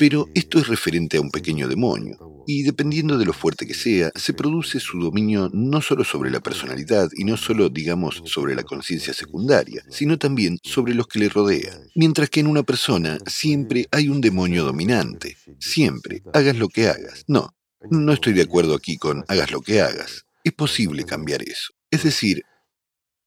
Pero 0.00 0.30
esto 0.32 0.58
es 0.58 0.66
referente 0.66 1.18
a 1.18 1.20
un 1.20 1.30
pequeño 1.30 1.68
demonio, 1.68 2.42
y 2.46 2.62
dependiendo 2.62 3.18
de 3.18 3.26
lo 3.26 3.34
fuerte 3.34 3.66
que 3.66 3.74
sea, 3.74 4.10
se 4.14 4.32
produce 4.32 4.80
su 4.80 4.98
dominio 4.98 5.50
no 5.52 5.82
solo 5.82 6.04
sobre 6.04 6.30
la 6.30 6.40
personalidad 6.40 7.10
y 7.18 7.24
no 7.24 7.36
solo, 7.36 7.68
digamos, 7.68 8.22
sobre 8.24 8.54
la 8.54 8.62
conciencia 8.62 9.12
secundaria, 9.12 9.84
sino 9.90 10.18
también 10.18 10.56
sobre 10.62 10.94
los 10.94 11.06
que 11.06 11.18
le 11.18 11.28
rodean. 11.28 11.82
Mientras 11.94 12.30
que 12.30 12.40
en 12.40 12.46
una 12.46 12.62
persona 12.62 13.18
siempre 13.26 13.88
hay 13.90 14.08
un 14.08 14.22
demonio 14.22 14.64
dominante, 14.64 15.36
siempre, 15.58 16.22
hagas 16.32 16.56
lo 16.56 16.68
que 16.68 16.88
hagas. 16.88 17.24
No, 17.28 17.54
no 17.90 18.14
estoy 18.14 18.32
de 18.32 18.42
acuerdo 18.42 18.74
aquí 18.74 18.96
con 18.96 19.22
hagas 19.28 19.50
lo 19.50 19.60
que 19.60 19.82
hagas. 19.82 20.24
Es 20.42 20.54
posible 20.54 21.04
cambiar 21.04 21.42
eso. 21.42 21.74
Es 21.90 22.04
decir, 22.04 22.44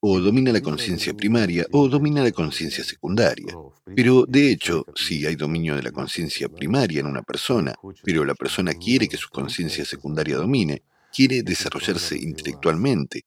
o 0.05 0.19
domina 0.19 0.51
la 0.51 0.59
conciencia 0.59 1.13
primaria 1.13 1.65
o 1.71 1.87
domina 1.87 2.21
la 2.21 2.31
conciencia 2.33 2.83
secundaria. 2.83 3.55
Pero 3.95 4.25
de 4.27 4.51
hecho, 4.51 4.85
si 4.93 5.25
hay 5.25 5.35
dominio 5.35 5.77
de 5.77 5.83
la 5.83 5.91
conciencia 5.91 6.49
primaria 6.49 6.99
en 6.99 7.05
una 7.05 7.21
persona, 7.21 7.73
pero 8.03 8.25
la 8.25 8.35
persona 8.35 8.73
quiere 8.73 9.07
que 9.07 9.15
su 9.15 9.29
conciencia 9.29 9.85
secundaria 9.85 10.35
domine, 10.35 10.83
quiere 11.13 11.41
desarrollarse 11.41 12.17
intelectualmente, 12.17 13.21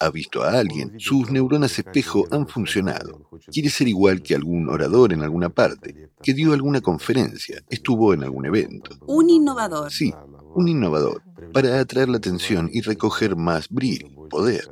ha 0.00 0.10
visto 0.10 0.42
a 0.42 0.58
alguien, 0.58 0.94
sus 0.98 1.30
neuronas 1.30 1.78
espejo 1.78 2.26
han 2.30 2.48
funcionado. 2.48 3.28
Quiere 3.52 3.68
ser 3.68 3.88
igual 3.88 4.22
que 4.22 4.34
algún 4.34 4.70
orador 4.70 5.12
en 5.12 5.22
alguna 5.22 5.50
parte, 5.50 6.10
que 6.22 6.32
dio 6.32 6.54
alguna 6.54 6.80
conferencia, 6.80 7.62
estuvo 7.68 8.14
en 8.14 8.22
algún 8.22 8.46
evento. 8.46 8.96
Un 9.06 9.28
innovador. 9.28 9.92
Sí, 9.92 10.14
un 10.54 10.68
innovador, 10.68 11.22
para 11.52 11.80
atraer 11.80 12.08
la 12.08 12.16
atención 12.16 12.70
y 12.72 12.80
recoger 12.80 13.36
más 13.36 13.68
brillo, 13.68 14.28
poder, 14.30 14.70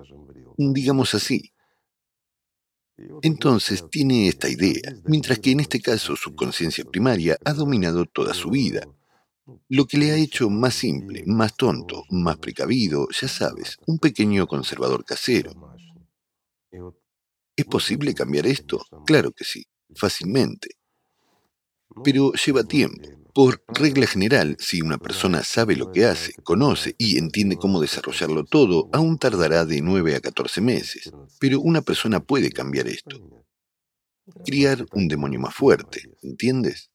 digamos 0.57 1.15
así. 1.15 1.53
Entonces 3.23 3.85
tiene 3.91 4.29
esta 4.29 4.49
idea, 4.49 4.95
mientras 5.05 5.39
que 5.39 5.51
en 5.51 5.61
este 5.61 5.81
caso 5.81 6.17
su 6.17 6.35
conciencia 6.35 6.85
primaria 6.85 7.37
ha 7.45 7.53
dominado 7.53 8.07
toda 8.07 8.33
su 8.33 8.51
vida, 8.51 8.89
lo 9.69 9.87
que 9.87 9.99
le 9.99 10.11
ha 10.11 10.17
hecho 10.17 10.49
más 10.49 10.75
simple, 10.75 11.23
más 11.27 11.57
tonto, 11.57 12.05
más 12.11 12.39
precavido, 12.39 13.07
ya 13.11 13.29
sabes, 13.29 13.77
un 13.87 13.99
pequeño 13.99 14.47
conservador 14.47 15.05
casero. 15.05 15.53
¿Es 17.55 17.65
posible 17.65 18.15
cambiar 18.15 18.47
esto? 18.47 18.85
Claro 19.07 19.33
que 19.33 19.45
sí, 19.45 19.65
fácilmente. 19.95 20.71
Pero 22.03 22.33
lleva 22.33 22.65
tiempo. 22.65 23.16
Por 23.37 23.63
regla 23.69 24.07
general, 24.07 24.57
si 24.59 24.81
una 24.81 24.97
persona 24.97 25.45
sabe 25.45 25.77
lo 25.77 25.93
que 25.93 26.07
hace, 26.07 26.33
conoce 26.43 26.95
y 26.97 27.19
entiende 27.19 27.59
cómo 27.59 27.83
desarrollarlo 27.83 28.45
todo, 28.45 28.89
aún 28.95 29.19
tardará 29.19 29.67
de 29.67 29.83
9 29.83 30.17
a 30.17 30.21
14 30.21 30.63
meses. 30.63 31.13
Pero 31.39 31.61
una 31.61 31.83
persona 31.83 32.21
puede 32.21 32.51
cambiar 32.51 32.89
esto. 32.89 33.45
Criar 34.47 34.87
un 34.95 35.07
demonio 35.07 35.39
más 35.39 35.55
fuerte, 35.55 36.01
¿entiendes? 36.23 36.91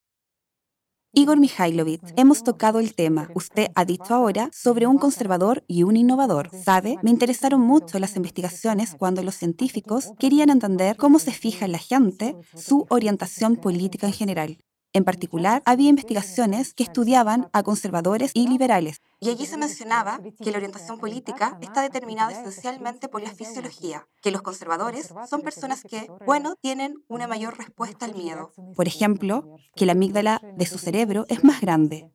Igor 1.14 1.40
Mikhailovich, 1.40 2.02
hemos 2.18 2.44
tocado 2.44 2.80
el 2.80 2.96
tema. 2.96 3.30
Usted 3.36 3.68
ha 3.76 3.86
dicho 3.86 4.16
ahora 4.16 4.50
sobre 4.52 4.88
un 4.88 4.98
conservador 4.98 5.64
y 5.68 5.84
un 5.84 5.96
innovador. 5.96 6.50
¿Sabe? 6.66 6.98
Me 7.04 7.12
interesaron 7.12 7.62
mucho 7.62 8.00
las 8.00 8.16
investigaciones 8.16 8.96
cuando 8.98 9.22
los 9.22 9.36
científicos 9.36 10.10
querían 10.18 10.50
entender 10.50 10.98
cómo 10.98 11.20
se 11.20 11.34
fija 11.34 11.66
en 11.66 11.74
la 11.74 11.78
gente 11.78 12.36
su 12.56 12.88
orientación 12.90 13.58
política 13.58 14.08
en 14.08 14.14
general. 14.14 14.58
En 14.94 15.06
particular, 15.06 15.62
había 15.66 15.90
investigaciones 15.90 16.74
que 16.74 16.84
estudiaban 16.84 17.50
a 17.54 17.64
conservadores 17.64 18.32
y 18.34 18.48
liberales. 18.48 19.02
Y 19.22 19.30
allí 19.30 19.46
se 19.46 19.58
mencionaba 19.58 20.20
que 20.44 20.52
la 20.52 20.58
orientación 20.58 21.00
política 21.00 21.58
está 21.62 21.82
determinada 21.82 22.32
esencialmente 22.32 23.08
por 23.08 23.22
la 23.22 23.32
fisiología, 23.32 24.08
que 24.22 24.32
los 24.32 24.42
conservadores 24.42 25.14
son 25.30 25.42
personas 25.42 25.84
que, 25.84 26.08
bueno, 26.26 26.56
tienen 26.62 26.96
una 27.08 27.28
mayor 27.28 27.58
respuesta 27.58 28.06
al 28.06 28.16
miedo. 28.16 28.52
Por 28.76 28.88
ejemplo, 28.88 29.56
que 29.76 29.86
la 29.86 29.94
amígdala 29.94 30.42
de 30.58 30.66
su 30.66 30.78
cerebro 30.78 31.26
es 31.30 31.44
más 31.44 31.62
grande, 31.62 32.12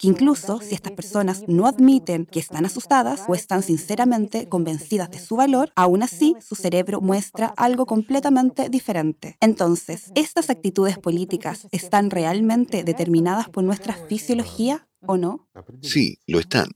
que 0.00 0.08
incluso 0.08 0.60
si 0.60 0.74
estas 0.74 0.92
personas 0.92 1.44
no 1.46 1.66
admiten 1.66 2.24
que 2.24 2.40
están 2.40 2.64
asustadas 2.64 3.24
o 3.28 3.34
están 3.34 3.62
sinceramente 3.62 4.48
convencidas 4.48 5.10
de 5.10 5.18
su 5.18 5.36
valor, 5.36 5.70
aún 5.76 6.02
así 6.02 6.34
su 6.40 6.54
cerebro 6.54 7.02
muestra 7.02 7.52
algo 7.58 7.84
completamente 7.84 8.70
diferente. 8.70 9.36
Entonces, 9.40 10.10
¿estas 10.14 10.48
actitudes 10.48 10.98
políticas 10.98 11.68
están 11.70 12.08
realmente 12.08 12.82
determinadas 12.82 13.50
por 13.50 13.62
nuestra 13.62 13.92
fisiología 13.92 14.88
o 15.06 15.18
no? 15.18 15.48
Sí, 15.82 16.18
lo 16.26 16.38
están. 16.38 16.68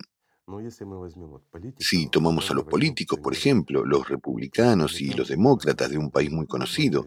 Si 1.78 2.08
tomamos 2.08 2.50
a 2.50 2.54
los 2.54 2.64
políticos, 2.64 3.18
por 3.20 3.32
ejemplo, 3.32 3.86
los 3.86 4.06
republicanos 4.06 5.00
y 5.00 5.14
los 5.14 5.28
demócratas 5.28 5.88
de 5.88 5.96
un 5.96 6.10
país 6.10 6.30
muy 6.30 6.46
conocido, 6.46 7.06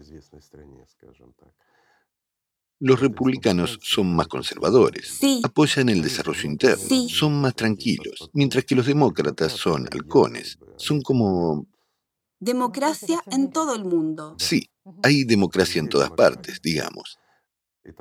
los 2.80 3.00
republicanos 3.00 3.78
son 3.82 4.14
más 4.14 4.28
conservadores, 4.28 5.08
Sí, 5.08 5.40
apoyan 5.44 5.88
el 5.88 6.02
desarrollo 6.02 6.46
interno, 6.48 6.84
Sí. 6.88 7.08
son 7.10 7.40
más 7.40 7.54
tranquilos, 7.54 8.30
mientras 8.32 8.64
que 8.64 8.74
los 8.74 8.86
demócratas 8.86 9.52
son 9.52 9.88
halcones, 9.90 10.58
son 10.76 11.02
como... 11.02 11.66
democracia 12.40 13.20
en 13.30 13.50
todo 13.50 13.74
el 13.74 13.84
mundo. 13.84 14.36
Sí, 14.38 14.70
hay 15.02 15.24
democracia 15.24 15.80
en 15.80 15.88
todas 15.88 16.10
partes, 16.10 16.60
digamos. 16.62 17.18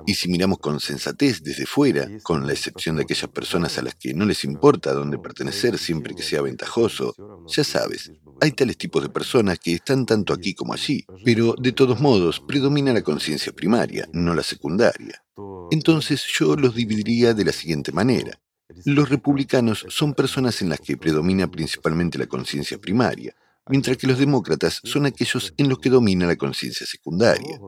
Y 0.05 0.15
si 0.15 0.29
miramos 0.29 0.59
con 0.59 0.79
sensatez 0.79 1.43
desde 1.43 1.65
fuera, 1.65 2.07
con 2.23 2.45
la 2.45 2.53
excepción 2.53 2.95
de 2.95 3.03
aquellas 3.03 3.29
personas 3.29 3.77
a 3.77 3.81
las 3.81 3.95
que 3.95 4.13
no 4.13 4.25
les 4.25 4.43
importa 4.43 4.93
dónde 4.93 5.17
pertenecer 5.17 5.77
siempre 5.77 6.15
que 6.15 6.23
sea 6.23 6.41
ventajoso, 6.41 7.15
ya 7.47 7.63
sabes, 7.63 8.11
hay 8.41 8.51
tales 8.51 8.77
tipos 8.77 9.01
de 9.01 9.09
personas 9.09 9.59
que 9.59 9.73
están 9.73 10.05
tanto 10.05 10.33
aquí 10.33 10.53
como 10.53 10.73
allí, 10.73 11.05
pero 11.23 11.55
de 11.57 11.71
todos 11.71 11.99
modos 11.99 12.39
predomina 12.39 12.93
la 12.93 13.01
conciencia 13.01 13.51
primaria, 13.53 14.07
no 14.13 14.33
la 14.33 14.43
secundaria. 14.43 15.23
Entonces 15.71 16.23
yo 16.37 16.55
los 16.55 16.75
dividiría 16.75 17.33
de 17.33 17.45
la 17.45 17.51
siguiente 17.51 17.91
manera. 17.91 18.39
Los 18.85 19.09
republicanos 19.09 19.85
son 19.89 20.13
personas 20.13 20.61
en 20.61 20.69
las 20.69 20.79
que 20.79 20.97
predomina 20.97 21.49
principalmente 21.49 22.17
la 22.17 22.27
conciencia 22.27 22.77
primaria, 22.77 23.35
mientras 23.69 23.97
que 23.97 24.07
los 24.07 24.19
demócratas 24.19 24.81
son 24.83 25.05
aquellos 25.05 25.53
en 25.57 25.69
los 25.69 25.79
que 25.79 25.89
domina 25.89 26.27
la 26.27 26.35
conciencia 26.35 26.85
secundaria. 26.85 27.59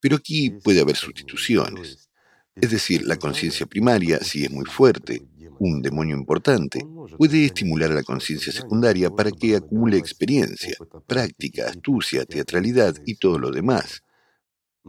Pero 0.00 0.16
aquí 0.16 0.50
puede 0.50 0.80
haber 0.80 0.96
sustituciones. 0.96 2.08
Es 2.54 2.70
decir, 2.70 3.06
la 3.06 3.16
conciencia 3.16 3.66
primaria, 3.66 4.20
si 4.20 4.44
es 4.44 4.50
muy 4.50 4.66
fuerte, 4.66 5.22
un 5.58 5.80
demonio 5.80 6.16
importante, 6.16 6.86
puede 7.16 7.46
estimular 7.46 7.90
a 7.90 7.94
la 7.94 8.02
conciencia 8.02 8.52
secundaria 8.52 9.10
para 9.10 9.30
que 9.30 9.56
acumule 9.56 9.96
experiencia, 9.96 10.76
práctica, 11.06 11.68
astucia, 11.68 12.24
teatralidad 12.24 12.94
y 13.06 13.14
todo 13.14 13.38
lo 13.38 13.50
demás. 13.50 14.02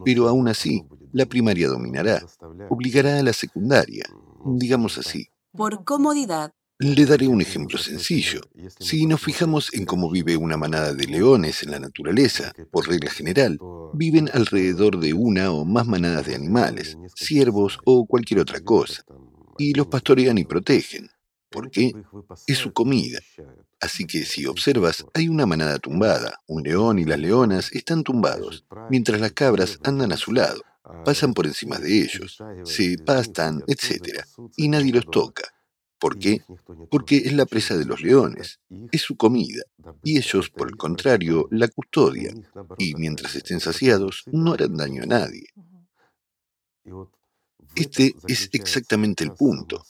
Pero 0.03 0.27
aún 0.27 0.47
así, 0.47 0.83
la 1.11 1.25
primaria 1.25 1.67
dominará, 1.67 2.25
obligará 2.69 3.19
a 3.19 3.23
la 3.23 3.33
secundaria, 3.33 4.05
digamos 4.45 4.97
así. 4.97 5.27
Por 5.51 5.83
comodidad, 5.83 6.53
Le 6.83 7.05
daré 7.05 7.29
un 7.29 7.39
ejemplo 7.39 7.77
sencillo. 7.77 8.41
Si 8.77 9.05
nos 9.05 9.21
fijamos 9.21 9.73
en 9.73 9.85
cómo 9.85 10.11
vive 10.11 10.35
una 10.35 10.57
manada 10.57 10.93
de 10.93 11.07
leones 11.07 11.63
en 11.63 11.71
la 11.71 11.79
naturaleza, 11.79 12.51
por 12.71 12.89
regla 12.89 13.09
general, 13.09 13.57
viven 13.93 14.29
alrededor 14.33 14.99
de 14.99 15.13
una 15.13 15.53
o 15.53 15.63
más 15.63 15.87
manadas 15.87 16.25
de 16.25 16.35
animales, 16.35 16.97
ciervos 17.15 17.79
o 17.85 18.05
cualquier 18.05 18.41
otra 18.41 18.59
cosa, 18.59 19.05
y 19.57 19.73
los 19.75 19.87
pastorean 19.87 20.37
y 20.37 20.43
protegen. 20.43 21.09
¿Por 21.49 21.71
qué? 21.71 21.93
Es 22.47 22.57
su 22.57 22.73
comida. 22.73 23.19
Así 23.79 24.03
que 24.03 24.25
si 24.25 24.45
observas, 24.45 25.05
hay 25.13 25.29
una 25.29 25.45
manada 25.45 25.79
tumbada, 25.79 26.41
un 26.47 26.63
león 26.63 26.99
y 26.99 27.05
las 27.05 27.17
leonas 27.17 27.71
están 27.71 28.03
tumbados, 28.03 28.65
mientras 28.89 29.21
las 29.21 29.31
cabras 29.31 29.79
andan 29.85 30.11
a 30.11 30.17
su 30.17 30.33
lado, 30.33 30.61
pasan 31.05 31.33
por 31.33 31.45
encima 31.45 31.77
de 31.77 32.01
ellos, 32.01 32.43
se 32.65 32.97
pastan, 32.97 33.63
etc., 33.67 34.25
y 34.57 34.67
nadie 34.67 34.91
los 34.91 35.05
toca. 35.09 35.52
¿Por 36.03 36.19
qué? 36.19 36.43
Porque 36.91 37.15
es 37.15 37.31
la 37.31 37.45
presa 37.45 37.77
de 37.77 37.85
los 37.85 38.01
leones, 38.01 38.59
es 38.91 39.01
su 39.01 39.15
comida, 39.15 39.63
y 40.03 40.17
ellos, 40.17 40.49
por 40.49 40.67
el 40.67 40.75
contrario, 40.75 41.47
la 41.49 41.69
custodian, 41.69 42.45
y 42.77 42.93
mientras 42.95 43.35
estén 43.35 43.61
saciados, 43.61 44.25
no 44.29 44.51
harán 44.51 44.75
daño 44.75 45.03
a 45.03 45.05
nadie. 45.05 45.47
Este 47.73 48.13
es 48.27 48.49
exactamente 48.51 49.23
el 49.23 49.31
punto. 49.31 49.81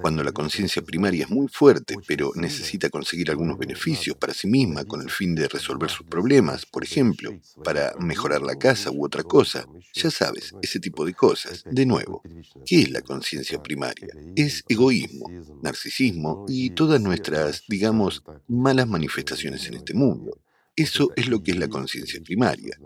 Cuando 0.00 0.24
la 0.24 0.32
conciencia 0.32 0.82
primaria 0.82 1.24
es 1.24 1.30
muy 1.30 1.46
fuerte, 1.46 1.96
pero 2.06 2.32
necesita 2.34 2.90
conseguir 2.90 3.30
algunos 3.30 3.56
beneficios 3.56 4.16
para 4.16 4.34
sí 4.34 4.48
misma 4.48 4.84
con 4.84 5.00
el 5.00 5.10
fin 5.10 5.34
de 5.36 5.46
resolver 5.46 5.90
sus 5.90 6.06
problemas, 6.06 6.66
por 6.66 6.82
ejemplo, 6.82 7.30
para 7.62 7.94
mejorar 8.00 8.42
la 8.42 8.56
casa 8.56 8.90
u 8.90 9.04
otra 9.04 9.22
cosa, 9.22 9.64
ya 9.94 10.10
sabes, 10.10 10.52
ese 10.60 10.80
tipo 10.80 11.04
de 11.04 11.14
cosas. 11.14 11.62
De 11.70 11.86
nuevo, 11.86 12.22
¿qué 12.64 12.82
es 12.82 12.90
la 12.90 13.02
conciencia 13.02 13.62
primaria? 13.62 14.08
Es 14.34 14.64
egoísmo, 14.68 15.30
narcisismo 15.62 16.46
y 16.48 16.70
todas 16.70 17.00
nuestras, 17.00 17.62
digamos, 17.68 18.24
malas 18.48 18.88
manifestaciones 18.88 19.66
en 19.68 19.74
este 19.74 19.94
mundo. 19.94 20.36
Eso 20.74 21.12
es 21.14 21.28
lo 21.28 21.42
que 21.42 21.52
es 21.52 21.58
la 21.58 21.68
conciencia 21.68 22.20
primaria. 22.22 22.76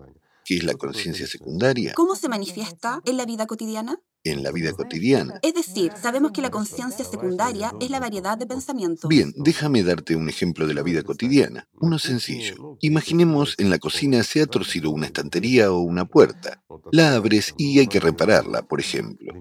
¿Qué 0.44 0.56
es 0.56 0.64
la 0.64 0.74
conciencia 0.74 1.26
secundaria? 1.26 1.92
¿cómo 1.94 2.16
se 2.16 2.28
manifiesta 2.28 3.00
en 3.04 3.16
la 3.16 3.24
vida 3.24 3.46
cotidiana? 3.46 4.00
En 4.22 4.42
la 4.42 4.52
vida 4.52 4.72
cotidiana. 4.72 5.40
Es 5.42 5.54
decir, 5.54 5.92
sabemos 6.00 6.32
que 6.32 6.42
la 6.42 6.50
conciencia 6.50 7.06
secundaria 7.06 7.72
es 7.80 7.88
la 7.88 8.00
variedad 8.00 8.36
de 8.36 8.46
pensamientos. 8.46 9.08
Bien, 9.08 9.32
déjame 9.36 9.82
darte 9.82 10.14
un 10.14 10.28
ejemplo 10.28 10.66
de 10.66 10.74
la 10.74 10.82
vida 10.82 11.02
cotidiana, 11.02 11.68
uno 11.80 11.98
sencillo. 11.98 12.76
Imaginemos 12.80 13.54
en 13.58 13.70
la 13.70 13.78
cocina 13.78 14.22
se 14.22 14.42
ha 14.42 14.46
torcido 14.46 14.90
una 14.90 15.06
estantería 15.06 15.72
o 15.72 15.80
una 15.80 16.04
puerta. 16.04 16.62
La 16.92 17.14
abres 17.14 17.54
y 17.56 17.78
hay 17.78 17.86
que 17.86 17.98
repararla, 17.98 18.60
por 18.62 18.80
ejemplo. 18.80 19.32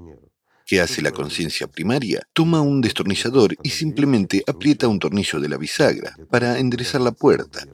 ¿Qué 0.65 0.79
hace 0.79 1.01
la 1.01 1.11
conciencia 1.11 1.67
primaria? 1.67 2.21
Toma 2.31 2.61
un 2.61 2.79
destornillador 2.79 3.55
y 3.63 3.71
simplemente 3.71 4.43
aprieta 4.47 4.87
un 4.87 4.99
tornillo 4.99 5.39
de 5.39 5.49
la 5.49 5.57
bisagra 5.57 6.15
para 6.29 6.57
enderezar 6.57 7.01
la 7.01 7.11
puerta. 7.11 7.65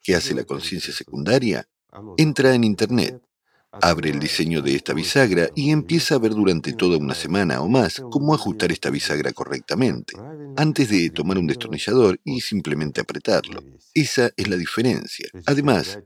¿Qué 0.00 0.14
hace 0.14 0.34
la 0.34 0.44
conciencia 0.44 0.94
secundaria? 0.94 1.68
Entra 2.16 2.54
en 2.54 2.64
Internet, 2.64 3.20
abre 3.72 4.10
el 4.10 4.18
diseño 4.18 4.62
de 4.62 4.74
esta 4.74 4.94
bisagra 4.94 5.48
y 5.54 5.70
empieza 5.70 6.14
a 6.14 6.18
ver 6.18 6.32
durante 6.32 6.72
toda 6.72 6.98
una 6.98 7.14
semana 7.14 7.60
o 7.60 7.68
más 7.68 8.02
cómo 8.10 8.34
ajustar 8.34 8.72
esta 8.72 8.90
bisagra 8.90 9.32
correctamente, 9.32 10.16
antes 10.56 10.88
de 10.90 11.10
tomar 11.10 11.38
un 11.38 11.46
destornillador 11.46 12.20
y 12.24 12.40
simplemente 12.40 13.00
apretarlo. 13.00 13.62
Esa 13.94 14.30
es 14.36 14.48
la 14.48 14.56
diferencia. 14.56 15.28
Además, 15.46 16.00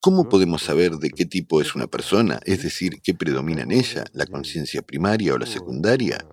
¿cómo 0.00 0.28
podemos 0.28 0.62
saber 0.62 0.92
de 0.92 1.10
qué 1.10 1.24
tipo 1.24 1.60
es 1.60 1.74
una 1.74 1.86
persona? 1.86 2.40
Es 2.44 2.62
decir, 2.62 3.00
¿qué 3.02 3.14
predomina 3.14 3.62
en 3.62 3.72
ella? 3.72 4.04
¿La 4.12 4.26
conciencia 4.26 4.82
primaria 4.82 5.34
o 5.34 5.38
la 5.38 5.46
secundaria? 5.46 6.24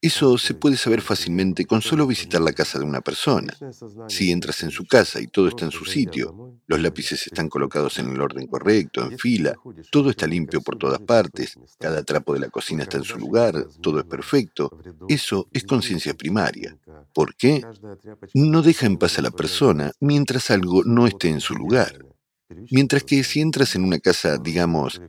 Eso 0.00 0.36
se 0.36 0.54
puede 0.54 0.76
saber 0.76 1.00
fácilmente 1.00 1.64
con 1.64 1.80
solo 1.80 2.06
visitar 2.06 2.40
la 2.40 2.52
casa 2.52 2.78
de 2.78 2.84
una 2.84 3.00
persona. 3.00 3.56
Si 4.08 4.30
entras 4.30 4.62
en 4.62 4.70
su 4.70 4.86
casa 4.86 5.20
y 5.20 5.26
todo 5.26 5.48
está 5.48 5.64
en 5.64 5.70
su 5.70 5.84
sitio, 5.84 6.60
los 6.66 6.80
lápices 6.80 7.26
están 7.26 7.48
colocados 7.48 7.98
en 7.98 8.10
el 8.10 8.20
orden 8.20 8.46
correcto, 8.46 9.02
en 9.02 9.18
fila, 9.18 9.54
todo 9.90 10.10
está 10.10 10.26
limpio 10.26 10.60
por 10.60 10.76
todas 10.76 11.00
partes, 11.00 11.54
cada 11.78 12.02
trapo 12.02 12.34
de 12.34 12.40
la 12.40 12.50
cocina 12.50 12.82
está 12.82 12.98
en 12.98 13.04
su 13.04 13.18
lugar, 13.18 13.66
todo 13.80 13.98
es 13.98 14.04
perfecto, 14.04 14.70
eso 15.08 15.48
es 15.52 15.64
conciencia 15.64 16.14
primaria. 16.14 16.76
¿Por 17.14 17.34
qué? 17.34 17.64
No 18.34 18.62
deja 18.62 18.86
en 18.86 18.98
paz 18.98 19.18
a 19.18 19.22
la 19.22 19.30
persona 19.30 19.92
mientras 20.00 20.50
algo 20.50 20.84
no 20.84 21.06
esté 21.06 21.28
en 21.28 21.40
su 21.40 21.54
lugar. 21.54 22.04
Mientras 22.70 23.02
que 23.02 23.24
si 23.24 23.40
entras 23.40 23.74
en 23.74 23.84
una 23.84 23.98
casa, 23.98 24.38
digamos, 24.38 25.00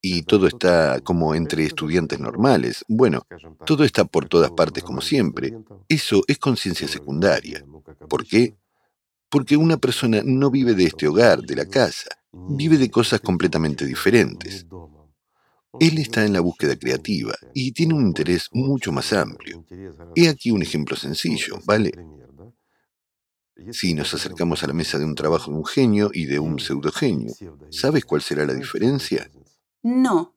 y 0.00 0.22
todo 0.22 0.46
está 0.46 1.00
como 1.00 1.34
entre 1.34 1.64
estudiantes 1.64 2.20
normales, 2.20 2.84
bueno, 2.88 3.26
todo 3.64 3.84
está 3.84 4.04
por 4.04 4.28
todas 4.28 4.50
partes 4.52 4.84
como 4.84 5.00
siempre, 5.00 5.56
eso 5.88 6.22
es 6.28 6.38
conciencia 6.38 6.86
secundaria. 6.86 7.64
¿Por 8.08 8.26
qué? 8.26 8.56
Porque 9.28 9.56
una 9.56 9.76
persona 9.76 10.22
no 10.24 10.50
vive 10.50 10.74
de 10.74 10.84
este 10.84 11.08
hogar, 11.08 11.40
de 11.42 11.56
la 11.56 11.66
casa, 11.66 12.08
vive 12.32 12.78
de 12.78 12.90
cosas 12.90 13.20
completamente 13.20 13.84
diferentes. 13.84 14.66
Él 15.80 15.98
está 15.98 16.24
en 16.24 16.32
la 16.32 16.40
búsqueda 16.40 16.76
creativa 16.76 17.34
y 17.52 17.72
tiene 17.72 17.94
un 17.94 18.06
interés 18.06 18.48
mucho 18.52 18.92
más 18.92 19.12
amplio. 19.12 19.64
He 20.14 20.28
aquí 20.28 20.50
un 20.50 20.62
ejemplo 20.62 20.96
sencillo, 20.96 21.58
¿vale? 21.66 21.92
Si 23.72 23.94
nos 23.94 24.12
acercamos 24.14 24.62
a 24.62 24.66
la 24.66 24.74
mesa 24.74 24.98
de 24.98 25.04
un 25.04 25.14
trabajo 25.14 25.50
de 25.50 25.56
un 25.56 25.64
genio 25.64 26.10
y 26.12 26.26
de 26.26 26.38
un 26.38 26.58
pseudogenio, 26.58 27.32
¿sabes 27.70 28.04
cuál 28.04 28.22
será 28.22 28.46
la 28.46 28.54
diferencia? 28.54 29.30
No, 29.86 30.34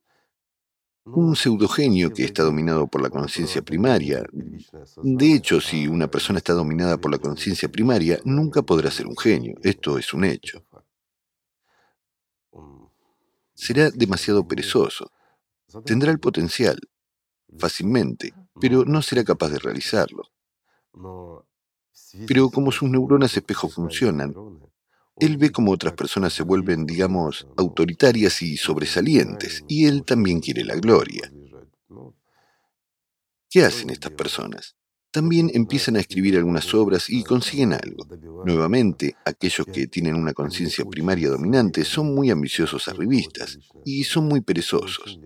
Un 1.04 1.34
pseudogenio 1.34 2.12
que 2.12 2.22
está 2.22 2.44
dominado 2.44 2.86
por 2.86 3.02
la 3.02 3.10
conciencia 3.10 3.62
primaria. 3.62 4.22
De 5.02 5.34
hecho, 5.34 5.60
si 5.60 5.88
una 5.88 6.08
persona 6.08 6.38
está 6.38 6.52
dominada 6.52 6.98
por 6.98 7.10
la 7.10 7.18
conciencia 7.18 7.68
primaria, 7.68 8.20
nunca 8.24 8.62
podrá 8.62 8.92
ser 8.92 9.08
un 9.08 9.16
genio. 9.16 9.56
Esto 9.64 9.98
es 9.98 10.14
un 10.14 10.24
hecho. 10.24 10.64
Será 13.52 13.90
demasiado 13.90 14.46
perezoso. 14.46 15.10
Tendrá 15.84 16.12
el 16.12 16.20
potencial, 16.20 16.78
fácilmente, 17.58 18.32
pero 18.60 18.84
no 18.84 19.02
será 19.02 19.24
capaz 19.24 19.48
de 19.48 19.58
realizarlo. 19.58 20.22
Pero 22.28 22.50
como 22.50 22.70
sus 22.70 22.88
neuronas 22.88 23.36
espejo 23.36 23.68
funcionan, 23.68 24.32
él 25.20 25.36
ve 25.36 25.50
como 25.50 25.72
otras 25.72 25.92
personas 25.92 26.32
se 26.32 26.42
vuelven, 26.42 26.86
digamos, 26.86 27.46
autoritarias 27.56 28.42
y 28.42 28.56
sobresalientes, 28.56 29.64
y 29.68 29.86
él 29.86 30.04
también 30.04 30.40
quiere 30.40 30.64
la 30.64 30.76
gloria. 30.76 31.30
¿Qué 33.48 33.64
hacen 33.64 33.90
estas 33.90 34.12
personas? 34.12 34.76
También 35.10 35.50
empiezan 35.52 35.96
a 35.96 36.00
escribir 36.00 36.36
algunas 36.36 36.72
obras 36.72 37.10
y 37.10 37.24
consiguen 37.24 37.72
algo. 37.72 38.06
Nuevamente, 38.44 39.16
aquellos 39.24 39.66
que 39.66 39.88
tienen 39.88 40.14
una 40.14 40.32
conciencia 40.32 40.84
primaria 40.84 41.28
dominante 41.28 41.84
son 41.84 42.14
muy 42.14 42.30
ambiciosos 42.30 42.86
arribistas 42.86 43.58
y 43.84 44.04
son 44.04 44.28
muy 44.28 44.40
perezosos. 44.40 45.18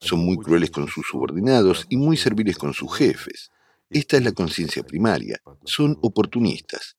Son 0.00 0.18
muy 0.18 0.36
crueles 0.38 0.70
con 0.70 0.88
sus 0.88 1.06
subordinados 1.06 1.86
y 1.88 1.96
muy 1.96 2.16
serviles 2.16 2.58
con 2.58 2.74
sus 2.74 2.92
jefes. 2.96 3.50
Esta 3.90 4.16
es 4.16 4.24
la 4.24 4.32
conciencia 4.32 4.82
primaria. 4.82 5.40
Son 5.64 5.96
oportunistas. 6.02 6.97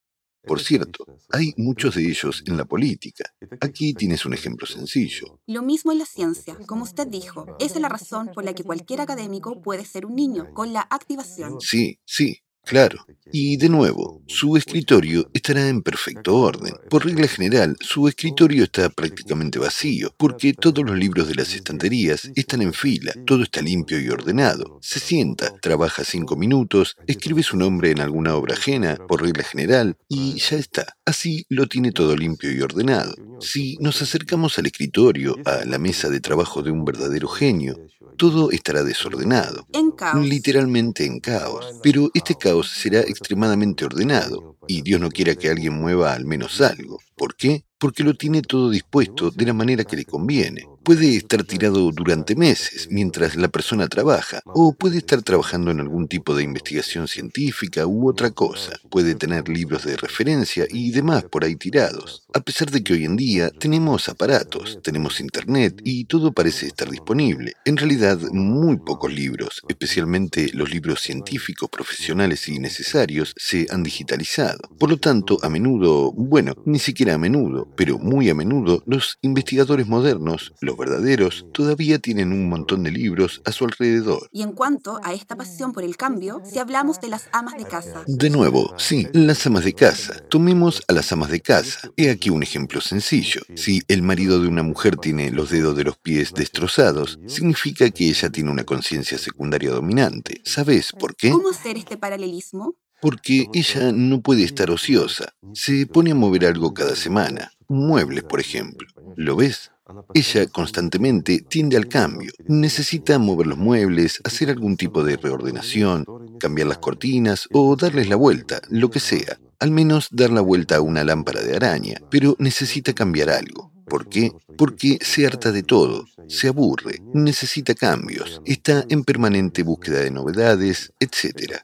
Por 0.50 0.62
cierto, 0.62 1.06
hay 1.30 1.54
muchos 1.58 1.94
de 1.94 2.10
ellos 2.10 2.42
en 2.48 2.58
la 2.58 2.66
política. 2.66 3.32
Aquí 3.62 3.94
tienes 3.94 4.26
un 4.26 4.34
ejemplo 4.34 4.66
sencillo. 4.66 5.40
Lo 5.46 5.62
mismo 5.62 5.92
en 5.92 6.00
la 6.00 6.08
ciencia, 6.08 6.58
como 6.66 6.86
usted 6.86 7.06
dijo. 7.06 7.46
Esa 7.60 7.76
es 7.76 7.82
la 7.82 7.88
razón 7.88 8.32
por 8.34 8.44
la 8.44 8.54
que 8.56 8.64
cualquier 8.64 9.02
académico 9.02 9.62
puede 9.62 9.86
ser 9.86 10.08
un 10.08 10.16
niño, 10.16 10.52
con 10.56 10.74
la 10.74 10.82
activación. 10.90 11.62
Sí, 11.62 12.00
sí. 12.04 12.42
Claro. 12.70 13.04
Y 13.32 13.58
de 13.58 13.68
nuevo, 13.68 14.22
su 14.28 14.58
escritorio 14.58 15.30
estará 15.34 15.68
en 15.68 15.82
perfecto 15.82 16.36
orden. 16.36 16.74
Por 16.88 17.06
regla 17.06 17.28
general, 17.28 17.76
su 17.80 18.08
escritorio 18.08 18.64
está 18.64 18.90
prácticamente 18.90 19.58
vacío, 19.58 20.14
porque 20.18 20.54
todos 20.54 20.86
los 20.86 20.96
libros 20.96 21.28
de 21.28 21.36
las 21.36 21.56
estanterías 21.56 22.30
están 22.36 22.62
en 22.62 22.74
fila, 22.74 23.14
todo 23.26 23.44
está 23.44 23.62
limpio 23.62 24.00
y 24.00 24.10
ordenado. 24.10 24.80
Se 24.82 25.00
sienta, 25.00 25.56
trabaja 25.62 26.04
cinco 26.04 26.36
minutos, 26.36 26.96
escribe 27.08 27.42
su 27.42 27.58
nombre 27.58 27.90
en 27.90 28.02
alguna 28.02 28.36
obra 28.36 28.54
ajena, 28.54 28.98
por 29.08 29.24
regla 29.24 29.44
general, 29.44 29.98
y 30.08 30.36
ya 30.36 30.58
está. 30.58 30.96
Así 31.06 31.46
lo 31.50 31.68
tiene 31.68 31.92
todo 31.92 32.16
limpio 32.16 32.52
y 32.52 32.62
ordenado. 32.62 33.16
Si 33.42 33.78
nos 33.80 34.02
acercamos 34.04 34.60
al 34.60 34.68
escritorio, 34.68 35.36
a 35.46 35.66
la 35.66 35.80
mesa 35.80 36.10
de 36.10 36.20
trabajo 36.20 36.62
de 36.62 36.72
un 36.72 36.86
verdadero 36.86 37.28
genio, 37.28 37.80
todo 38.20 38.52
estará 38.52 38.84
desordenado. 38.84 39.66
En 39.72 39.92
caos. 39.92 40.24
Literalmente 40.28 41.06
en 41.06 41.22
caos. 41.22 41.80
Pero 41.82 42.12
este 42.14 42.36
caos 42.36 42.70
será 42.70 43.00
extremadamente 43.00 43.86
ordenado, 43.86 44.58
y 44.70 44.84
Dios 44.84 45.02
no 45.02 45.10
quiera 45.10 45.34
que 45.34 45.50
alguien 45.50 45.74
mueva 45.74 46.14
al 46.14 46.26
menos 46.26 46.62
algo. 46.62 47.00
¿Por 47.16 47.36
qué? 47.36 47.66
Porque 47.80 48.04
lo 48.04 48.14
tiene 48.14 48.44
todo 48.44 48.70
dispuesto 48.70 49.32
de 49.32 49.46
la 49.46 49.54
manera 49.54 49.84
que 49.84 49.96
le 49.96 50.06
conviene. 50.06 50.68
Puede 50.84 51.16
estar 51.16 51.44
tirado 51.44 51.92
durante 51.92 52.36
meses 52.36 52.88
mientras 52.92 53.36
la 53.36 53.48
persona 53.48 53.88
trabaja, 53.88 54.42
o 54.46 54.74
puede 54.74 55.00
estar 55.00 55.22
trabajando 55.22 55.72
en 55.72 55.80
algún 55.80 56.08
tipo 56.08 56.36
de 56.36 56.44
investigación 56.44 57.08
científica 57.08 57.88
u 57.88 58.10
otra 58.10 58.32
cosa. 58.32 58.80
Puede 58.90 59.16
tener 59.16 59.50
libros 59.50 59.86
de 59.86 59.98
referencia 59.98 60.66
y 60.70 60.92
demás 60.92 61.24
por 61.26 61.44
ahí 61.44 61.56
tirados. 61.56 62.24
A 62.34 62.42
pesar 62.42 62.70
de 62.70 62.84
que 62.84 62.94
hoy 62.94 63.06
en 63.06 63.16
día 63.16 63.50
tenemos 63.50 64.08
aparatos, 64.08 64.80
tenemos 64.84 65.20
internet 65.20 65.82
y 65.84 66.06
todo 66.06 66.32
parece 66.32 66.68
estar 66.68 66.90
disponible. 66.90 67.54
En 67.66 67.78
realidad, 67.78 68.20
muy 68.32 68.78
pocos 68.78 69.12
libros, 69.12 69.62
especialmente 69.68 70.52
los 70.54 70.70
libros 70.70 71.02
científicos, 71.02 71.70
profesionales 71.70 72.48
y 72.48 72.60
necesarios, 72.60 73.34
se 73.38 73.68
han 73.70 73.84
digitalizado. 73.84 74.59
Por 74.78 74.90
lo 74.90 74.98
tanto, 74.98 75.38
a 75.42 75.50
menudo, 75.50 76.12
bueno, 76.12 76.54
ni 76.66 76.80
siquiera 76.80 77.16
a 77.16 77.18
menudo, 77.18 77.68
pero 77.76 77.98
muy 77.98 78.30
a 78.30 78.36
menudo, 78.36 78.84
los 78.86 79.18
investigadores 79.22 79.88
modernos, 79.88 80.54
los 80.62 80.78
verdaderos 80.78 81.46
todavía 81.54 82.00
tienen 82.00 82.32
un 82.32 82.50
montón 82.50 82.84
de 82.84 82.92
libros 82.92 83.42
a 83.46 83.52
su 83.52 83.66
alrededor. 83.66 84.30
Y 84.32 84.42
en 84.42 84.54
cuanto 84.54 85.00
a 85.04 85.14
esta 85.14 85.36
pasión 85.36 85.74
por 85.74 85.84
el 85.84 85.98
cambio, 85.98 86.42
si 86.44 86.60
hablamos 86.60 87.02
de 87.02 87.10
las 87.10 87.30
amas 87.32 87.58
de 87.58 87.66
casa. 87.66 88.04
De 88.08 88.30
nuevo, 88.30 88.74
sí, 88.78 89.08
las 89.14 89.46
amas 89.46 89.64
de 89.64 89.74
casa. 89.74 90.20
Tomemos 90.30 90.84
a 90.88 90.94
las 90.94 91.12
amas 91.12 91.30
de 91.30 91.42
casa. 91.42 91.90
He 91.98 92.10
aquí 92.10 92.30
un 92.30 92.44
ejemplo 92.44 92.82
sencillo. 92.82 93.42
Si 93.56 93.82
el 93.88 94.02
marido 94.02 94.42
de 94.42 94.48
una 94.48 94.64
mujer 94.64 94.98
tiene 94.98 95.32
los 95.32 95.50
dedos 95.50 95.76
de 95.76 95.84
los 95.84 95.98
pies 95.98 96.34
destrozados, 96.34 97.20
significa 97.28 97.90
que 97.90 98.10
ella 98.10 98.30
tiene 98.30 98.52
una 98.52 98.64
conciencia 98.64 99.18
secundaria 99.18 99.72
dominante. 99.72 100.42
¿Sabes 100.46 100.92
por 100.92 101.16
qué? 101.16 101.32
¿Cómo 101.32 101.50
hacer 101.50 101.78
este 101.78 101.98
paralelismo? 101.98 102.76
Porque 103.02 103.48
ella 103.54 103.92
no 103.92 104.22
puede 104.22 104.44
estar 104.44 104.70
ociosa. 104.72 105.34
Se 105.54 105.86
pone 105.88 106.12
a 106.12 106.16
mover 106.16 106.46
algo 106.46 106.74
cada 106.74 106.96
semana. 106.96 107.52
Muebles, 107.68 108.24
por 108.24 108.40
ejemplo. 108.40 108.88
¿Lo 109.16 109.36
ves? 109.36 109.72
Ella 110.14 110.46
constantemente 110.48 111.40
tiende 111.48 111.78
al 111.78 111.88
cambio. 111.88 112.32
Necesita 112.48 113.18
mover 113.18 113.48
los 113.48 113.58
muebles, 113.58 114.22
hacer 114.24 114.50
algún 114.50 114.78
tipo 114.78 115.04
de 115.04 115.18
reordenación, 115.18 116.06
cambiar 116.40 116.68
las 116.68 116.78
cortinas 116.78 117.48
o 117.52 117.76
darles 117.76 118.08
la 118.08 118.16
vuelta, 118.16 118.62
lo 118.70 118.90
que 118.90 119.00
sea. 119.00 119.40
Al 119.60 119.72
menos 119.72 120.08
dar 120.12 120.30
la 120.30 120.42
vuelta 120.42 120.78
a 120.78 120.82
una 120.82 121.04
lámpara 121.04 121.42
de 121.42 121.56
araña, 121.56 122.02
pero 122.10 122.36
necesita 122.40 122.94
cambiar 122.94 123.30
algo. 123.30 123.72
¿Por 123.90 124.08
qué? 124.08 124.32
Porque 124.58 125.00
se 125.02 125.26
harta 125.26 125.52
de 125.52 125.64
todo, 125.64 126.06
se 126.28 126.48
aburre, 126.48 127.02
necesita 127.14 127.74
cambios, 127.74 128.42
está 128.46 128.86
en 128.88 129.04
permanente 129.04 129.64
búsqueda 129.64 130.02
de 130.02 130.12
novedades, 130.12 130.94
etc. 131.00 131.56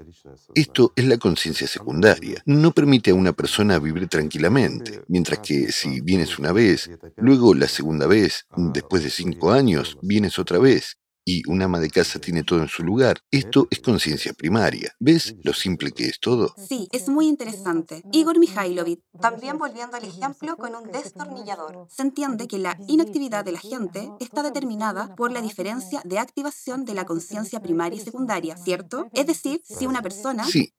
Esto 0.55 0.91
es 0.95 1.05
la 1.05 1.17
conciencia 1.17 1.67
secundaria. 1.67 2.41
No 2.45 2.71
permite 2.71 3.11
a 3.11 3.15
una 3.15 3.33
persona 3.33 3.77
vivir 3.79 4.07
tranquilamente, 4.07 5.01
mientras 5.07 5.39
que 5.39 5.71
si 5.71 6.01
vienes 6.01 6.39
una 6.39 6.51
vez, 6.51 6.89
luego 7.17 7.53
la 7.53 7.67
segunda 7.67 8.07
vez, 8.07 8.47
después 8.57 9.03
de 9.03 9.09
cinco 9.11 9.51
años, 9.51 9.97
vienes 10.01 10.39
otra 10.39 10.57
vez, 10.57 10.97
y 11.25 11.41
un 11.49 11.61
ama 11.63 11.79
de 11.79 11.89
casa 11.89 12.19
tiene 12.19 12.43
todo 12.43 12.61
en 12.61 12.67
su 12.67 12.83
lugar. 12.83 13.19
Esto 13.31 13.67
es 13.71 13.79
conciencia 13.79 14.33
primaria. 14.33 14.93
¿Ves 14.99 15.35
lo 15.43 15.53
simple 15.53 15.91
que 15.91 16.05
es 16.05 16.19
todo? 16.19 16.53
Sí, 16.55 16.87
es 16.91 17.09
muy 17.09 17.27
interesante. 17.27 18.03
Igor 18.11 18.37
Mikhailovich, 18.37 19.01
también 19.19 19.57
volviendo 19.57 19.97
al 19.97 20.05
ejemplo 20.05 20.55
con 20.55 20.75
un 20.75 20.91
destornillador, 20.91 21.87
se 21.89 22.03
entiende 22.03 22.47
que 22.47 22.59
la 22.59 22.77
inactividad 22.87 23.43
de 23.43 23.53
la 23.53 23.59
gente 23.59 24.11
está 24.19 24.43
determinada 24.43 25.15
por 25.15 25.31
la 25.31 25.41
diferencia 25.41 26.01
de 26.05 26.19
activación 26.19 26.85
de 26.85 26.93
la 26.93 27.05
conciencia 27.05 27.59
primaria 27.59 27.99
y 27.99 28.05
secundaria, 28.05 28.55
¿cierto? 28.55 29.09
Es 29.13 29.25
decir, 29.25 29.61
si 29.63 29.87
una 29.87 30.03
persona... 30.03 30.45
Sí, 30.45 30.73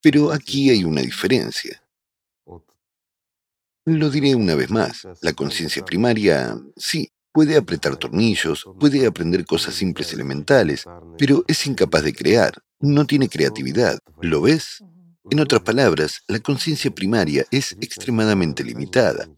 pero 0.00 0.32
aquí 0.32 0.70
hay 0.70 0.84
una 0.84 1.02
diferencia. 1.02 1.82
Lo 3.84 4.10
diré 4.10 4.34
una 4.34 4.56
vez 4.56 4.70
más, 4.70 5.06
la 5.20 5.32
conciencia 5.32 5.84
primaria, 5.84 6.58
sí, 6.76 7.12
Puede 7.36 7.58
apretar 7.58 7.98
tornillos, 7.98 8.64
puede 8.80 9.06
aprender 9.06 9.44
cosas 9.44 9.74
simples 9.74 10.10
elementales, 10.14 10.86
pero 11.18 11.44
es 11.46 11.66
incapaz 11.66 12.02
de 12.02 12.14
crear, 12.14 12.62
no 12.80 13.06
tiene 13.06 13.28
creatividad. 13.28 13.98
¿Lo 14.22 14.40
ves? 14.40 14.82
En 15.28 15.40
otras 15.40 15.60
palabras, 15.60 16.22
la 16.28 16.40
conciencia 16.40 16.90
primaria 16.90 17.44
es 17.50 17.72
extremadamente 17.78 18.64
limitada 18.64 19.28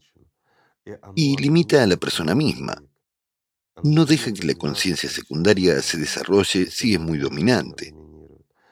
y 1.13 1.35
limita 1.41 1.83
a 1.83 1.87
la 1.87 1.97
persona 1.97 2.33
misma. 2.33 2.81
No 3.83 4.05
deja 4.05 4.31
que 4.31 4.47
la 4.47 4.53
conciencia 4.53 5.09
secundaria 5.09 5.81
se 5.81 5.97
desarrolle 5.97 6.71
si 6.71 6.93
es 6.93 7.01
muy 7.01 7.17
dominante. 7.17 7.93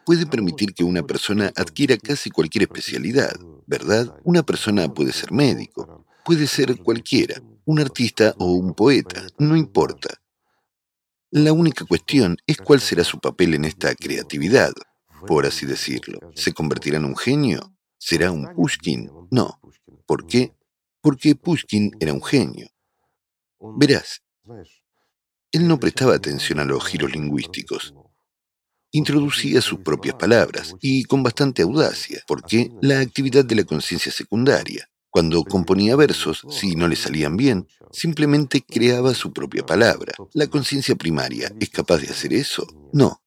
Puede 0.06 0.26
permitir 0.26 0.74
que 0.74 0.86
una 0.86 1.04
persona 1.04 1.52
adquiera 1.58 1.98
casi 1.98 2.30
cualquier 2.30 2.64
especialidad, 2.64 3.38
¿verdad? 3.66 4.18
Una 4.24 4.44
persona 4.44 4.88
puede 4.88 5.12
ser 5.12 5.34
médico, 5.34 6.06
puede 6.24 6.48
ser 6.48 6.78
cualquiera, 6.78 7.42
un 7.68 7.82
artista 7.82 8.34
o 8.40 8.54
un 8.54 8.74
poeta, 8.74 9.28
no 9.40 9.58
importa. 9.58 10.22
La 11.32 11.52
única 11.52 11.84
cuestión 11.84 12.38
es 12.48 12.58
cuál 12.58 12.80
será 12.80 13.04
su 13.04 13.20
papel 13.20 13.56
en 13.56 13.66
esta 13.66 13.94
creatividad, 13.94 14.72
por 15.28 15.46
así 15.46 15.66
decirlo. 15.66 16.32
¿Se 16.34 16.54
convertirá 16.54 16.96
en 16.96 17.04
un 17.04 17.18
genio? 17.18 17.76
¿Será 17.98 18.32
un 18.32 18.48
Pushkin? 18.56 19.12
No. 19.32 19.60
¿Por 20.06 20.26
qué? 20.26 20.56
Porque 21.02 21.36
Pushkin 21.36 21.92
era 22.00 22.14
un 22.14 22.24
genio. 22.24 22.70
Verás, 23.60 24.22
él 25.52 25.68
no 25.68 25.78
prestaba 25.78 26.16
atención 26.16 26.62
a 26.62 26.66
los 26.66 26.86
giros 26.86 27.12
lingüísticos. 27.12 27.94
Introducía 28.92 29.60
sus 29.62 29.80
propias 29.80 30.16
palabras 30.16 30.74
y 30.80 31.04
con 31.04 31.22
bastante 31.22 31.64
audacia, 31.64 32.24
porque 32.28 32.72
la 32.82 33.02
actividad 33.02 33.44
de 33.44 33.56
la 33.56 33.66
conciencia 33.66 34.10
secundaria, 34.14 34.90
cuando 35.18 35.44
componía 35.44 35.96
versos, 35.96 36.46
si 36.48 36.76
no 36.76 36.88
le 36.88 36.96
salían 36.96 37.38
bien, 37.38 37.68
simplemente 37.92 38.62
creaba 38.62 39.16
su 39.16 39.34
propia 39.34 39.66
palabra. 39.66 40.14
¿La 40.34 40.46
conciencia 40.46 40.96
primaria 40.96 41.52
es 41.60 41.72
capaz 41.72 41.98
de 41.98 42.10
hacer 42.10 42.34
eso? 42.34 42.68
No. 42.94 43.24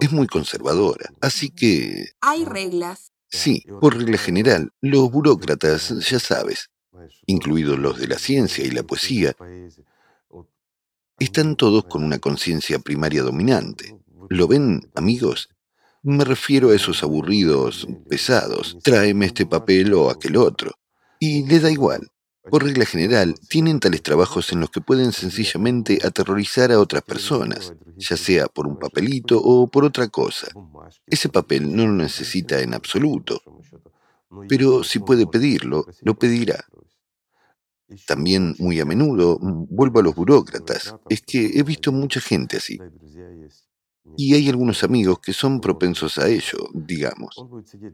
Es 0.00 0.12
muy 0.12 0.28
conservadora. 0.28 1.10
Así 1.20 1.50
que... 1.50 2.10
Hay 2.20 2.44
reglas. 2.44 3.10
Sí, 3.28 3.64
por 3.80 3.96
regla 3.96 4.18
general, 4.18 4.70
los 4.80 5.10
burócratas, 5.10 5.88
ya 6.08 6.20
sabes, 6.20 6.70
incluidos 7.26 7.76
los 7.76 7.98
de 7.98 8.06
la 8.06 8.18
ciencia 8.20 8.64
y 8.64 8.70
la 8.70 8.84
poesía, 8.84 9.34
están 11.18 11.56
todos 11.56 11.86
con 11.86 12.04
una 12.04 12.20
conciencia 12.20 12.78
primaria 12.78 13.24
dominante. 13.24 13.98
¿Lo 14.28 14.46
ven, 14.46 14.92
amigos? 14.94 15.48
Me 16.04 16.24
refiero 16.24 16.70
a 16.70 16.76
esos 16.76 17.02
aburridos, 17.02 17.88
pesados, 18.08 18.78
tráeme 18.80 19.26
este 19.26 19.44
papel 19.44 19.92
o 19.94 20.08
aquel 20.08 20.36
otro 20.36 20.78
y 21.24 21.42
le 21.46 21.58
da 21.60 21.70
igual. 21.70 22.10
por 22.50 22.62
regla 22.62 22.84
general, 22.84 23.34
tienen 23.48 23.80
tales 23.80 24.02
trabajos 24.02 24.52
en 24.52 24.60
los 24.60 24.68
que 24.68 24.82
pueden 24.82 25.12
sencillamente 25.12 25.98
aterrorizar 26.04 26.70
a 26.70 26.78
otras 26.78 27.02
personas, 27.02 27.72
ya 27.96 28.18
sea 28.18 28.48
por 28.48 28.66
un 28.66 28.78
papelito 28.78 29.40
o 29.42 29.66
por 29.66 29.82
otra 29.86 30.08
cosa. 30.08 30.48
Ese 31.06 31.30
papel 31.30 31.74
no 31.74 31.86
lo 31.86 31.94
necesita 31.94 32.60
en 32.60 32.74
absoluto, 32.74 33.40
pero 34.46 34.84
si 34.84 34.98
puede 34.98 35.26
pedirlo, 35.26 35.86
lo 36.02 36.18
pedirá. 36.18 36.66
También 38.06 38.54
muy 38.58 38.78
a 38.78 38.84
menudo, 38.84 39.38
mm, 39.40 39.66
vuelvo 39.70 40.00
a 40.00 40.02
los 40.02 40.14
burócratas, 40.14 40.94
es 41.08 41.22
que 41.22 41.58
he 41.58 41.62
visto 41.62 41.92
mucha 41.92 42.20
gente 42.20 42.58
así. 42.58 42.78
Y 44.16 44.34
hay 44.34 44.48
algunos 44.48 44.84
amigos 44.84 45.18
que 45.20 45.32
son 45.32 45.60
propensos 45.60 46.18
a 46.18 46.28
ello, 46.28 46.68
digamos. 46.72 47.36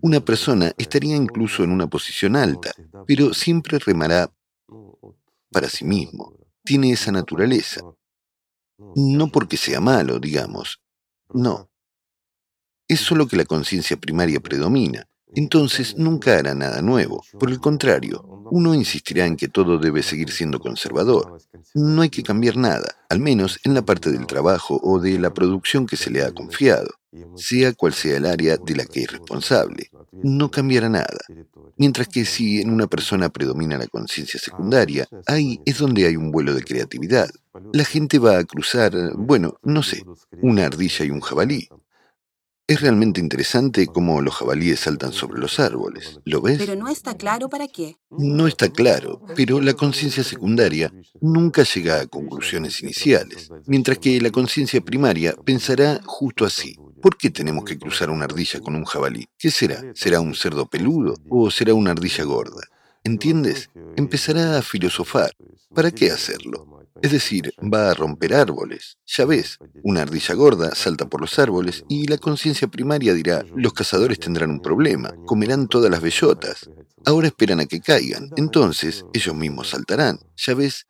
Una 0.00 0.20
persona 0.20 0.72
estaría 0.76 1.16
incluso 1.16 1.62
en 1.62 1.70
una 1.70 1.88
posición 1.88 2.36
alta, 2.36 2.72
pero 3.06 3.32
siempre 3.32 3.78
remará 3.78 4.32
para 5.50 5.68
sí 5.68 5.84
mismo. 5.84 6.34
Tiene 6.64 6.92
esa 6.92 7.12
naturaleza. 7.12 7.80
No 8.96 9.28
porque 9.28 9.56
sea 9.56 9.80
malo, 9.80 10.18
digamos. 10.18 10.82
No. 11.32 11.70
Es 12.88 13.00
solo 13.00 13.28
que 13.28 13.36
la 13.36 13.44
conciencia 13.44 13.96
primaria 13.96 14.40
predomina. 14.40 15.08
Entonces 15.34 15.96
nunca 15.96 16.38
hará 16.38 16.54
nada 16.54 16.82
nuevo. 16.82 17.24
Por 17.38 17.50
el 17.50 17.60
contrario, 17.60 18.24
uno 18.50 18.74
insistirá 18.74 19.26
en 19.26 19.36
que 19.36 19.48
todo 19.48 19.78
debe 19.78 20.02
seguir 20.02 20.30
siendo 20.30 20.58
conservador. 20.58 21.38
No 21.74 22.02
hay 22.02 22.10
que 22.10 22.22
cambiar 22.22 22.56
nada, 22.56 22.96
al 23.08 23.20
menos 23.20 23.60
en 23.64 23.74
la 23.74 23.82
parte 23.82 24.10
del 24.10 24.26
trabajo 24.26 24.80
o 24.82 24.98
de 24.98 25.18
la 25.18 25.32
producción 25.32 25.86
que 25.86 25.96
se 25.96 26.10
le 26.10 26.22
ha 26.22 26.32
confiado, 26.32 26.88
sea 27.36 27.72
cual 27.72 27.92
sea 27.92 28.16
el 28.16 28.26
área 28.26 28.56
de 28.56 28.76
la 28.76 28.84
que 28.84 29.02
es 29.02 29.12
responsable. 29.12 29.90
No 30.12 30.50
cambiará 30.50 30.88
nada. 30.88 31.18
Mientras 31.76 32.08
que 32.08 32.24
si 32.24 32.60
en 32.60 32.70
una 32.70 32.86
persona 32.86 33.28
predomina 33.28 33.78
la 33.78 33.86
conciencia 33.86 34.40
secundaria, 34.40 35.06
ahí 35.26 35.60
es 35.64 35.78
donde 35.78 36.06
hay 36.06 36.16
un 36.16 36.30
vuelo 36.30 36.54
de 36.54 36.64
creatividad. 36.64 37.30
La 37.72 37.84
gente 37.84 38.18
va 38.18 38.38
a 38.38 38.44
cruzar, 38.44 38.92
bueno, 39.16 39.58
no 39.62 39.82
sé, 39.82 40.02
una 40.42 40.66
ardilla 40.66 41.04
y 41.04 41.10
un 41.10 41.20
jabalí. 41.20 41.68
Es 42.70 42.82
realmente 42.82 43.18
interesante 43.18 43.88
cómo 43.88 44.22
los 44.22 44.36
jabalíes 44.36 44.78
saltan 44.78 45.12
sobre 45.12 45.40
los 45.40 45.58
árboles. 45.58 46.20
¿Lo 46.24 46.40
ves? 46.40 46.56
Pero 46.56 46.76
no 46.76 46.86
está 46.86 47.16
claro 47.16 47.48
para 47.48 47.66
qué. 47.66 47.96
No 48.10 48.46
está 48.46 48.68
claro, 48.68 49.20
pero 49.34 49.60
la 49.60 49.74
conciencia 49.74 50.22
secundaria 50.22 50.92
nunca 51.20 51.64
llega 51.64 52.00
a 52.00 52.06
conclusiones 52.06 52.80
iniciales, 52.80 53.50
mientras 53.66 53.98
que 53.98 54.20
la 54.20 54.30
conciencia 54.30 54.80
primaria 54.80 55.34
pensará 55.44 56.00
justo 56.04 56.44
así. 56.44 56.76
¿Por 57.02 57.18
qué 57.18 57.30
tenemos 57.30 57.64
que 57.64 57.76
cruzar 57.76 58.08
una 58.08 58.26
ardilla 58.26 58.60
con 58.60 58.76
un 58.76 58.84
jabalí? 58.84 59.26
¿Qué 59.36 59.50
será? 59.50 59.82
¿Será 59.96 60.20
un 60.20 60.36
cerdo 60.36 60.66
peludo 60.66 61.16
o 61.28 61.50
será 61.50 61.74
una 61.74 61.90
ardilla 61.90 62.22
gorda? 62.22 62.62
¿Entiendes? 63.02 63.68
Empezará 63.96 64.58
a 64.58 64.62
filosofar. 64.62 65.32
¿Para 65.74 65.90
qué 65.90 66.12
hacerlo? 66.12 66.79
Es 67.02 67.12
decir, 67.12 67.54
va 67.62 67.90
a 67.90 67.94
romper 67.94 68.34
árboles. 68.34 68.98
Ya 69.06 69.24
ves, 69.24 69.58
una 69.82 70.02
ardilla 70.02 70.34
gorda 70.34 70.74
salta 70.74 71.08
por 71.08 71.22
los 71.22 71.38
árboles 71.38 71.84
y 71.88 72.06
la 72.06 72.18
conciencia 72.18 72.68
primaria 72.68 73.14
dirá, 73.14 73.44
los 73.54 73.72
cazadores 73.72 74.18
tendrán 74.18 74.50
un 74.50 74.60
problema, 74.60 75.14
comerán 75.24 75.66
todas 75.68 75.90
las 75.90 76.02
bellotas. 76.02 76.68
Ahora 77.06 77.28
esperan 77.28 77.60
a 77.60 77.66
que 77.66 77.80
caigan, 77.80 78.28
entonces 78.36 79.06
ellos 79.14 79.34
mismos 79.34 79.70
saltarán. 79.70 80.20
Ya 80.36 80.54
ves, 80.54 80.86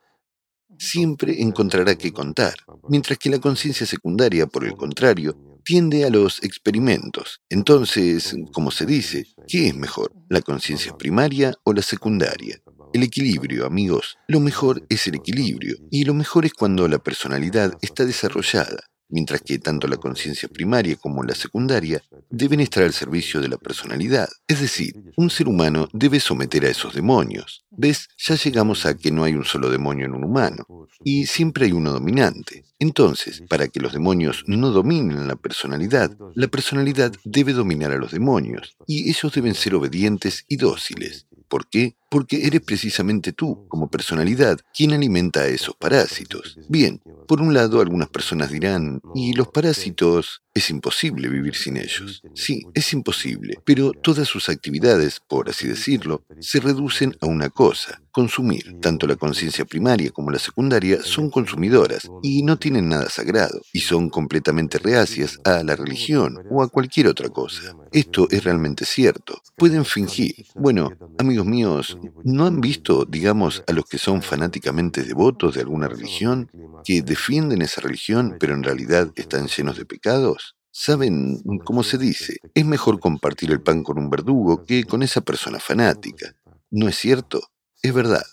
siempre 0.79 1.40
encontrará 1.40 1.94
que 1.94 2.12
contar, 2.12 2.55
mientras 2.88 3.18
que 3.18 3.31
la 3.31 3.38
conciencia 3.38 3.87
secundaria, 3.87 4.46
por 4.46 4.64
el 4.64 4.75
contrario, 4.75 5.37
tiende 5.64 6.05
a 6.05 6.11
los 6.11 6.42
experimentos. 6.42 7.40
Entonces, 7.49 8.35
como 8.53 8.70
se 8.70 8.87
dice, 8.87 9.27
¿qué 9.46 9.68
es 9.68 9.77
mejor, 9.77 10.12
la 10.29 10.40
conciencia 10.40 10.96
primaria 10.96 11.55
o 11.62 11.73
la 11.73 11.83
secundaria? 11.83 12.61
El 12.92 13.05
equilibrio, 13.05 13.66
amigos. 13.66 14.18
Lo 14.26 14.40
mejor 14.40 14.85
es 14.88 15.07
el 15.07 15.14
equilibrio. 15.14 15.76
Y 15.90 16.05
lo 16.05 16.12
mejor 16.12 16.44
es 16.44 16.53
cuando 16.53 16.88
la 16.88 16.98
personalidad 16.98 17.79
está 17.83 18.05
desarrollada, 18.05 18.83
mientras 19.09 19.42
que 19.42 19.61
tanto 19.61 19.87
la 19.87 19.96
conciencia 19.96 20.48
primaria 20.48 20.96
como 20.96 21.22
la 21.22 21.37
secundaria 21.37 22.03
deben 22.31 22.59
estar 22.59 22.83
al 22.83 22.92
servicio 22.92 23.40
de 23.40 23.48
la 23.48 23.59
personalidad. 23.59 24.29
Es 24.48 24.61
decir, 24.61 24.94
un 25.16 25.31
ser 25.31 25.46
humano 25.46 25.88
debe 25.92 26.18
someter 26.18 26.64
a 26.64 26.70
esos 26.70 26.92
demonios. 26.94 27.64
¿Ves? 27.70 28.09
Ya 28.18 28.35
llegamos 28.35 28.85
a 28.87 28.96
que 28.96 29.12
no 29.12 29.22
hay 29.22 29.35
un 29.35 29.44
solo 29.44 29.70
demonio 29.70 30.07
en 30.07 30.14
un 30.14 30.24
humano, 30.24 30.66
y 31.05 31.26
siempre 31.26 31.66
hay 31.66 31.72
uno 31.72 31.92
dominante. 31.92 32.64
Entonces, 32.79 33.42
para 33.48 33.68
que 33.68 33.81
los 33.81 33.92
demonios 33.92 34.42
no 34.46 34.70
dominen 34.70 35.29
la 35.29 35.37
personalidad, 35.37 36.16
la 36.35 36.48
personalidad 36.48 37.12
debe 37.24 37.53
dominar 37.53 37.92
a 37.92 37.98
los 37.98 38.11
demonios, 38.11 38.76
y 38.87 39.09
ellos 39.09 39.33
deben 39.33 39.55
ser 39.55 39.74
obedientes 39.74 40.44
y 40.48 40.57
dóciles. 40.57 41.26
¿Por 41.51 41.69
qué? 41.69 41.97
Porque 42.09 42.47
eres 42.47 42.61
precisamente 42.61 43.33
tú, 43.33 43.67
como 43.69 43.91
personalidad, 43.91 44.61
quien 44.73 44.93
alimenta 44.93 45.41
a 45.41 45.49
esos 45.49 45.75
parásitos. 45.75 46.57
Bien, 46.69 47.03
por 47.27 47.41
un 47.41 47.53
lado 47.53 47.81
algunas 47.81 48.09
personas 48.09 48.53
dirán, 48.53 49.03
¿y 49.17 49.33
los 49.35 49.49
parásitos? 49.49 50.43
Es 50.55 50.71
imposible 50.71 51.29
vivir 51.29 51.57
sin 51.57 51.77
ellos. 51.77 52.23
Sí, 52.35 52.63
es 52.73 52.93
imposible, 52.93 53.59
pero 53.65 53.91
todas 53.93 54.29
sus 54.29 54.49
actividades, 54.49 55.21
por 55.21 55.49
así 55.51 55.67
decirlo, 55.67 56.25
se 56.39 56.61
reducen 56.61 57.17
a 57.21 57.27
una 57.27 57.51
cosa, 57.51 58.01
consumir. 58.11 58.81
Tanto 58.81 59.07
la 59.07 59.16
conciencia 59.16 59.64
primaria 59.64 60.11
como 60.11 60.31
la 60.31 60.38
secundaria 60.38 61.03
son 61.03 61.31
consumidoras 61.31 62.09
y 62.23 62.42
no 62.42 62.59
tienen 62.59 62.88
nada 62.88 63.09
sagrado, 63.09 63.61
y 63.73 63.81
son 63.81 64.11
completamente 64.11 64.79
reacias 64.79 65.38
a 65.44 65.62
la 65.62 65.77
religión 65.77 66.38
o 66.51 66.62
a 66.62 66.68
cualquier 66.68 67.09
otra 67.09 67.29
cosa. 67.29 67.75
Esto 67.92 68.29
es 68.31 68.44
realmente 68.44 68.85
cierto. 68.85 69.40
Pueden 69.57 69.85
fingir. 69.85 70.46
Bueno, 70.55 70.92
amigos 71.18 71.46
míos, 71.46 71.99
¿no 72.25 72.46
han 72.46 72.61
visto, 72.61 73.05
digamos, 73.05 73.62
a 73.66 73.73
los 73.73 73.85
que 73.87 73.99
son 73.99 74.23
fanáticamente 74.23 75.03
devotos 75.03 75.55
de 75.55 75.61
alguna 75.61 75.88
religión, 75.88 76.51
que 76.85 77.03
defienden 77.03 77.62
esa 77.62 77.81
religión 77.81 78.37
pero 78.38 78.55
en 78.55 78.62
realidad 78.62 79.12
están 79.16 79.46
llenos 79.46 79.77
de 79.77 79.85
pecados? 79.85 80.57
Saben, 80.73 81.40
como 81.64 81.83
se 81.83 81.99
dice, 81.99 82.37
es 82.55 82.64
mejor 82.64 83.01
compartir 83.01 83.51
el 83.51 83.61
pan 83.61 83.83
con 83.83 83.99
un 83.99 84.09
verdugo 84.09 84.64
que 84.64 84.85
con 84.85 85.03
esa 85.03 85.20
persona 85.20 85.59
fanática. 85.59 86.37
¿No 86.70 86.88
es 86.88 86.96
cierto? 86.96 87.40
Es 87.83 87.95
verdad. 87.95 88.25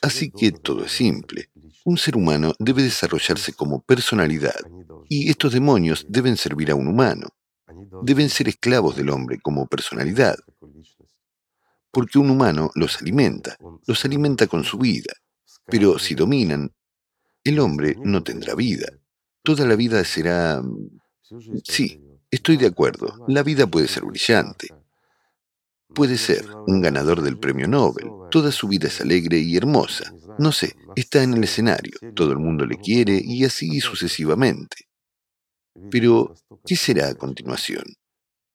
Así 0.00 0.30
que 0.30 0.52
todo 0.52 0.84
es 0.84 0.92
simple. 0.92 1.50
Un 1.84 1.98
ser 1.98 2.16
humano 2.16 2.54
debe 2.58 2.82
desarrollarse 2.82 3.52
como 3.52 3.82
personalidad 3.82 4.54
y 5.08 5.28
estos 5.30 5.52
demonios 5.52 6.06
deben 6.08 6.36
servir 6.36 6.70
a 6.70 6.74
un 6.74 6.86
humano. 6.86 7.28
Deben 8.02 8.28
ser 8.28 8.48
esclavos 8.48 8.96
del 8.96 9.10
hombre 9.10 9.40
como 9.40 9.66
personalidad. 9.66 10.36
Porque 11.90 12.18
un 12.18 12.30
humano 12.30 12.70
los 12.74 13.00
alimenta, 13.00 13.56
los 13.86 14.04
alimenta 14.04 14.46
con 14.46 14.62
su 14.62 14.78
vida. 14.78 15.14
Pero 15.66 15.98
si 15.98 16.14
dominan, 16.14 16.72
el 17.42 17.58
hombre 17.58 17.96
no 18.02 18.22
tendrá 18.22 18.54
vida. 18.54 18.86
Toda 19.42 19.66
la 19.66 19.74
vida 19.74 20.04
será... 20.04 20.62
Sí, 21.64 22.00
estoy 22.30 22.56
de 22.56 22.66
acuerdo. 22.66 23.24
La 23.26 23.42
vida 23.42 23.66
puede 23.66 23.88
ser 23.88 24.04
brillante. 24.04 24.68
Puede 25.98 26.16
ser 26.16 26.46
un 26.68 26.80
ganador 26.80 27.22
del 27.22 27.40
premio 27.40 27.66
Nobel. 27.66 28.06
Toda 28.30 28.52
su 28.52 28.68
vida 28.68 28.86
es 28.86 29.00
alegre 29.00 29.40
y 29.40 29.56
hermosa. 29.56 30.14
No 30.38 30.52
sé, 30.52 30.76
está 30.94 31.24
en 31.24 31.34
el 31.34 31.42
escenario. 31.42 31.98
Todo 32.14 32.30
el 32.30 32.38
mundo 32.38 32.64
le 32.66 32.76
quiere 32.76 33.20
y 33.20 33.44
así 33.44 33.80
sucesivamente. 33.80 34.86
Pero, 35.90 36.36
¿qué 36.64 36.76
será 36.76 37.08
a 37.08 37.16
continuación? 37.16 37.82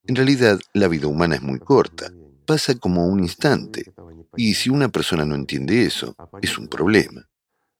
En 0.07 0.15
realidad, 0.15 0.57
la 0.73 0.87
vida 0.87 1.07
humana 1.07 1.35
es 1.35 1.41
muy 1.41 1.59
corta, 1.59 2.13
pasa 2.45 2.75
como 2.75 3.07
un 3.07 3.19
instante, 3.19 3.91
y 4.37 4.53
si 4.53 4.69
una 4.69 4.87
persona 4.87 5.25
no 5.25 5.35
entiende 5.35 5.85
eso, 5.85 6.15
es 6.41 6.57
un 6.57 6.69
problema. 6.69 7.27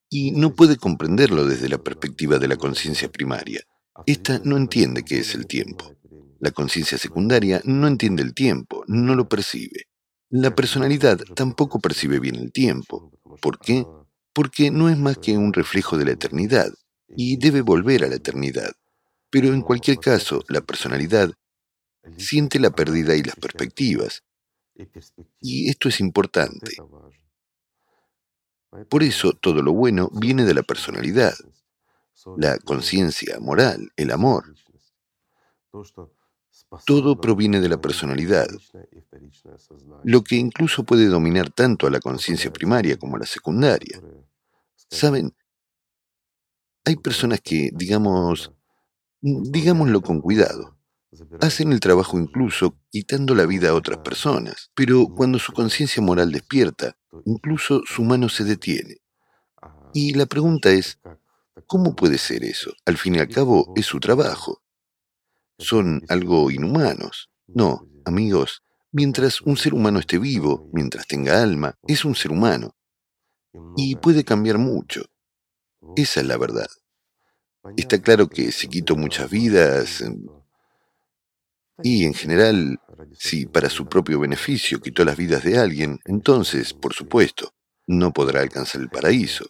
Y 0.10 0.32
no 0.32 0.56
puede 0.56 0.76
comprenderlo 0.76 1.46
desde 1.46 1.70
la 1.70 1.78
perspectiva 1.78 2.38
de 2.38 2.50
la 2.50 2.58
conciencia 2.58 3.10
primaria. 3.10 3.62
Esta 4.06 4.42
no 4.44 4.58
entiende 4.58 5.06
qué 5.06 5.20
es 5.20 5.34
el 5.36 5.48
tiempo. 5.48 5.96
La 6.44 6.52
conciencia 6.52 6.98
secundaria 6.98 7.62
no 7.64 7.88
entiende 7.88 8.22
el 8.22 8.34
tiempo, 8.34 8.84
no 8.88 9.16
lo 9.16 9.30
percibe. 9.30 9.88
La 10.30 10.54
personalidad 10.54 11.18
tampoco 11.38 11.80
percibe 11.80 12.20
bien 12.20 12.36
el 12.36 12.52
tiempo. 12.52 13.14
¿Por 13.40 13.60
qué? 13.60 13.86
Porque 14.34 14.70
no 14.70 14.90
es 14.90 14.98
más 14.98 15.18
que 15.20 15.38
un 15.38 15.54
reflejo 15.54 15.98
de 15.98 16.04
la 16.04 16.12
eternidad, 16.12 16.74
y 17.16 17.38
debe 17.38 17.62
volver 17.62 18.04
a 18.04 18.10
la 18.10 18.16
eternidad. 18.16 18.74
Pero 19.30 19.54
en 19.54 19.62
cualquier 19.62 20.00
caso, 20.00 20.44
la 20.50 20.60
personalidad 20.60 21.32
siente 22.18 22.60
la 22.60 22.72
pérdida 22.72 23.16
y 23.16 23.24
las 23.24 23.38
perspectivas. 23.38 24.26
Y 25.40 25.70
esto 25.70 25.88
es 25.88 26.02
importante. 26.02 26.76
Por 28.90 29.02
eso 29.02 29.32
todo 29.32 29.62
lo 29.62 29.72
bueno 29.72 30.10
viene 30.12 30.44
de 30.44 30.56
la 30.56 30.64
personalidad, 30.64 31.36
la 32.36 32.58
conciencia 32.60 33.40
moral, 33.40 33.94
el 33.96 34.12
amor. 34.12 34.54
Todo 36.86 37.20
proviene 37.20 37.60
de 37.60 37.70
la 37.70 37.80
personalidad, 37.80 38.48
lo 40.04 40.24
que 40.24 40.36
incluso 40.36 40.84
puede 40.84 41.08
dominar 41.08 41.50
tanto 41.52 41.88
a 41.88 41.92
la 41.92 42.00
conciencia 42.00 42.52
primaria 42.52 42.98
como 42.98 43.16
a 43.16 43.20
la 43.20 43.26
secundaria. 43.26 44.02
Saben, 44.90 45.34
hay 46.86 46.96
personas 46.96 47.42
que, 47.42 47.70
digamos, 47.74 48.52
digámoslo 49.22 50.02
con 50.02 50.20
cuidado, 50.20 50.74
Hacen 51.42 51.72
el 51.72 51.80
trabajo 51.80 52.18
incluso 52.18 52.76
quitando 52.90 53.36
la 53.36 53.46
vida 53.46 53.70
a 53.70 53.76
otras 53.76 54.00
personas, 54.00 54.72
pero 54.74 55.08
cuando 55.08 55.38
su 55.38 55.54
conciencia 55.54 56.02
moral 56.02 56.32
despierta, 56.32 56.98
incluso 57.26 57.82
su 57.86 58.04
mano 58.04 58.30
se 58.30 58.44
detiene. 58.44 58.98
Y 59.94 60.14
la 60.14 60.26
pregunta 60.26 60.72
es, 60.72 61.00
¿cómo 61.68 61.96
puede 61.96 62.18
ser 62.18 62.44
eso? 62.44 62.74
Al 62.86 62.98
fin 62.98 63.16
y 63.16 63.20
al 63.20 63.28
cabo, 63.28 63.74
es 63.76 63.86
su 63.86 64.00
trabajo. 64.00 64.63
Son 65.58 66.02
algo 66.10 66.52
inhumanos. 66.52 67.30
No, 67.48 67.88
amigos, 68.06 68.64
mientras 68.92 69.42
un 69.42 69.58
ser 69.58 69.74
humano 69.74 70.00
esté 70.00 70.18
vivo, 70.18 70.70
mientras 70.74 71.08
tenga 71.08 71.42
alma, 71.42 71.76
es 71.88 72.06
un 72.06 72.16
ser 72.16 72.32
humano. 72.32 72.76
Y 73.78 73.96
puede 73.96 74.24
cambiar 74.24 74.58
mucho. 74.58 75.06
Esa 75.96 76.22
es 76.22 76.28
la 76.28 76.38
verdad. 76.38 76.70
Está 77.78 78.00
claro 78.02 78.28
que 78.28 78.52
si 78.52 78.68
quito 78.68 78.96
muchas 78.96 79.30
vidas, 79.30 80.02
em, 80.02 80.26
y 81.82 82.06
en 82.06 82.14
general, 82.14 82.80
si 83.18 83.46
para 83.46 83.70
su 83.70 83.88
propio 83.88 84.20
beneficio 84.20 84.80
quitó 84.80 85.04
las 85.06 85.18
vidas 85.18 85.44
de 85.44 85.58
alguien, 85.58 86.00
entonces, 86.06 86.74
por 86.74 86.94
supuesto, 86.94 87.54
no 87.88 88.14
podrá 88.14 88.42
alcanzar 88.42 88.82
el 88.82 88.90
paraíso. 88.90 89.46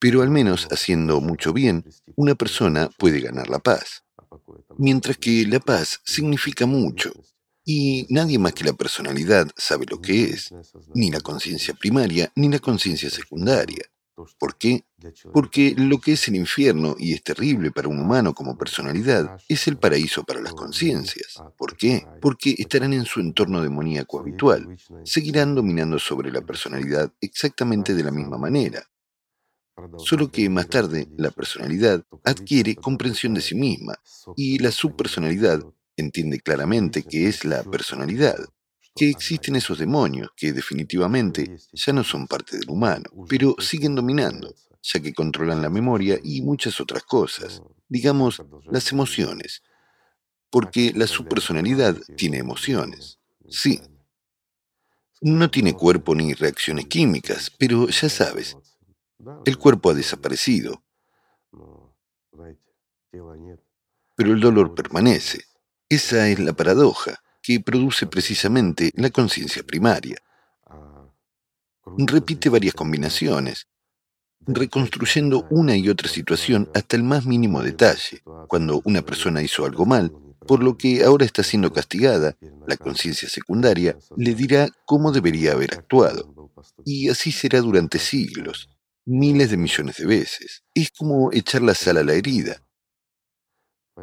Pero 0.00 0.22
al 0.22 0.30
menos 0.30 0.68
haciendo 0.70 1.20
mucho 1.20 1.52
bien, 1.52 1.84
una 2.16 2.34
persona 2.34 2.88
puede 2.98 3.20
ganar 3.20 3.48
la 3.48 3.58
paz. 3.58 4.04
Mientras 4.78 5.18
que 5.18 5.44
la 5.46 5.60
paz 5.60 6.00
significa 6.04 6.64
mucho, 6.64 7.12
y 7.64 8.06
nadie 8.08 8.38
más 8.38 8.54
que 8.54 8.64
la 8.64 8.72
personalidad 8.72 9.46
sabe 9.54 9.84
lo 9.90 10.00
que 10.00 10.24
es, 10.24 10.54
ni 10.94 11.10
la 11.10 11.20
conciencia 11.20 11.74
primaria 11.74 12.32
ni 12.34 12.48
la 12.48 12.60
conciencia 12.60 13.10
secundaria. 13.10 13.84
¿Por 14.38 14.56
qué? 14.56 14.84
Porque 15.32 15.74
lo 15.76 15.98
que 15.98 16.12
es 16.12 16.26
el 16.28 16.36
infierno 16.36 16.96
y 16.98 17.12
es 17.12 17.22
terrible 17.22 17.70
para 17.70 17.88
un 17.88 18.00
humano 18.00 18.34
como 18.34 18.56
personalidad 18.56 19.38
es 19.48 19.68
el 19.68 19.76
paraíso 19.76 20.24
para 20.24 20.40
las 20.40 20.54
conciencias. 20.54 21.42
¿Por 21.56 21.76
qué? 21.76 22.06
Porque 22.20 22.54
estarán 22.56 22.94
en 22.94 23.04
su 23.04 23.20
entorno 23.20 23.60
demoníaco 23.60 24.18
habitual, 24.18 24.76
seguirán 25.04 25.54
dominando 25.54 25.98
sobre 25.98 26.32
la 26.32 26.40
personalidad 26.40 27.12
exactamente 27.20 27.94
de 27.94 28.02
la 28.02 28.10
misma 28.10 28.38
manera. 28.38 28.82
Solo 29.98 30.30
que 30.30 30.48
más 30.48 30.68
tarde 30.68 31.08
la 31.16 31.30
personalidad 31.30 32.04
adquiere 32.24 32.76
comprensión 32.76 33.34
de 33.34 33.40
sí 33.40 33.54
misma 33.54 33.94
y 34.36 34.58
la 34.58 34.70
subpersonalidad 34.70 35.62
entiende 35.96 36.40
claramente 36.40 37.02
que 37.02 37.28
es 37.28 37.44
la 37.44 37.62
personalidad 37.62 38.36
que 38.94 39.08
existen 39.08 39.54
esos 39.56 39.78
demonios 39.78 40.30
que 40.36 40.52
definitivamente 40.52 41.56
ya 41.72 41.92
no 41.92 42.02
son 42.02 42.26
parte 42.26 42.58
del 42.58 42.68
humano, 42.68 43.04
pero 43.28 43.54
siguen 43.58 43.94
dominando, 43.94 44.52
ya 44.82 45.00
que 45.00 45.14
controlan 45.14 45.62
la 45.62 45.70
memoria 45.70 46.18
y 46.22 46.42
muchas 46.42 46.80
otras 46.80 47.04
cosas, 47.04 47.62
digamos 47.88 48.42
las 48.70 48.90
emociones, 48.90 49.62
porque 50.50 50.92
la 50.94 51.06
subpersonalidad 51.06 51.96
tiene 52.16 52.38
emociones, 52.38 53.18
sí. 53.48 53.80
No 55.20 55.50
tiene 55.50 55.74
cuerpo 55.74 56.14
ni 56.14 56.32
reacciones 56.32 56.86
químicas, 56.86 57.52
pero 57.56 57.88
ya 57.88 58.08
sabes, 58.08 58.56
el 59.44 59.58
cuerpo 59.58 59.90
ha 59.90 59.94
desaparecido, 59.94 60.82
pero 64.14 64.32
el 64.32 64.40
dolor 64.40 64.74
permanece. 64.74 65.44
Esa 65.88 66.28
es 66.28 66.38
la 66.38 66.52
paradoja 66.52 67.22
que 67.42 67.60
produce 67.60 68.06
precisamente 68.06 68.90
la 68.94 69.10
conciencia 69.10 69.62
primaria. 69.62 70.18
Repite 71.96 72.48
varias 72.48 72.74
combinaciones, 72.74 73.66
reconstruyendo 74.40 75.46
una 75.50 75.76
y 75.76 75.88
otra 75.88 76.08
situación 76.08 76.68
hasta 76.74 76.96
el 76.96 77.02
más 77.02 77.26
mínimo 77.26 77.62
detalle. 77.62 78.22
Cuando 78.48 78.82
una 78.84 79.02
persona 79.02 79.42
hizo 79.42 79.64
algo 79.64 79.86
mal, 79.86 80.12
por 80.46 80.62
lo 80.62 80.76
que 80.76 81.04
ahora 81.04 81.24
está 81.24 81.42
siendo 81.42 81.72
castigada, 81.72 82.36
la 82.66 82.76
conciencia 82.76 83.28
secundaria 83.28 83.96
le 84.16 84.34
dirá 84.34 84.68
cómo 84.84 85.12
debería 85.12 85.52
haber 85.52 85.74
actuado. 85.74 86.52
Y 86.84 87.08
así 87.08 87.32
será 87.32 87.60
durante 87.60 87.98
siglos, 87.98 88.68
miles 89.08 89.50
de 89.50 89.56
millones 89.56 89.96
de 89.96 90.06
veces. 90.06 90.62
Es 90.74 90.90
como 90.90 91.32
echar 91.32 91.62
la 91.62 91.74
sal 91.74 91.96
a 91.96 92.04
la 92.04 92.12
herida. 92.12 92.62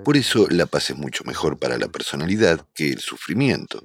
Por 0.03 0.17
eso 0.17 0.47
la 0.49 0.65
paz 0.65 0.89
es 0.89 0.97
mucho 0.97 1.23
mejor 1.23 1.57
para 1.57 1.77
la 1.77 1.87
personalidad 1.87 2.67
que 2.73 2.89
el 2.89 2.99
sufrimiento. 2.99 3.81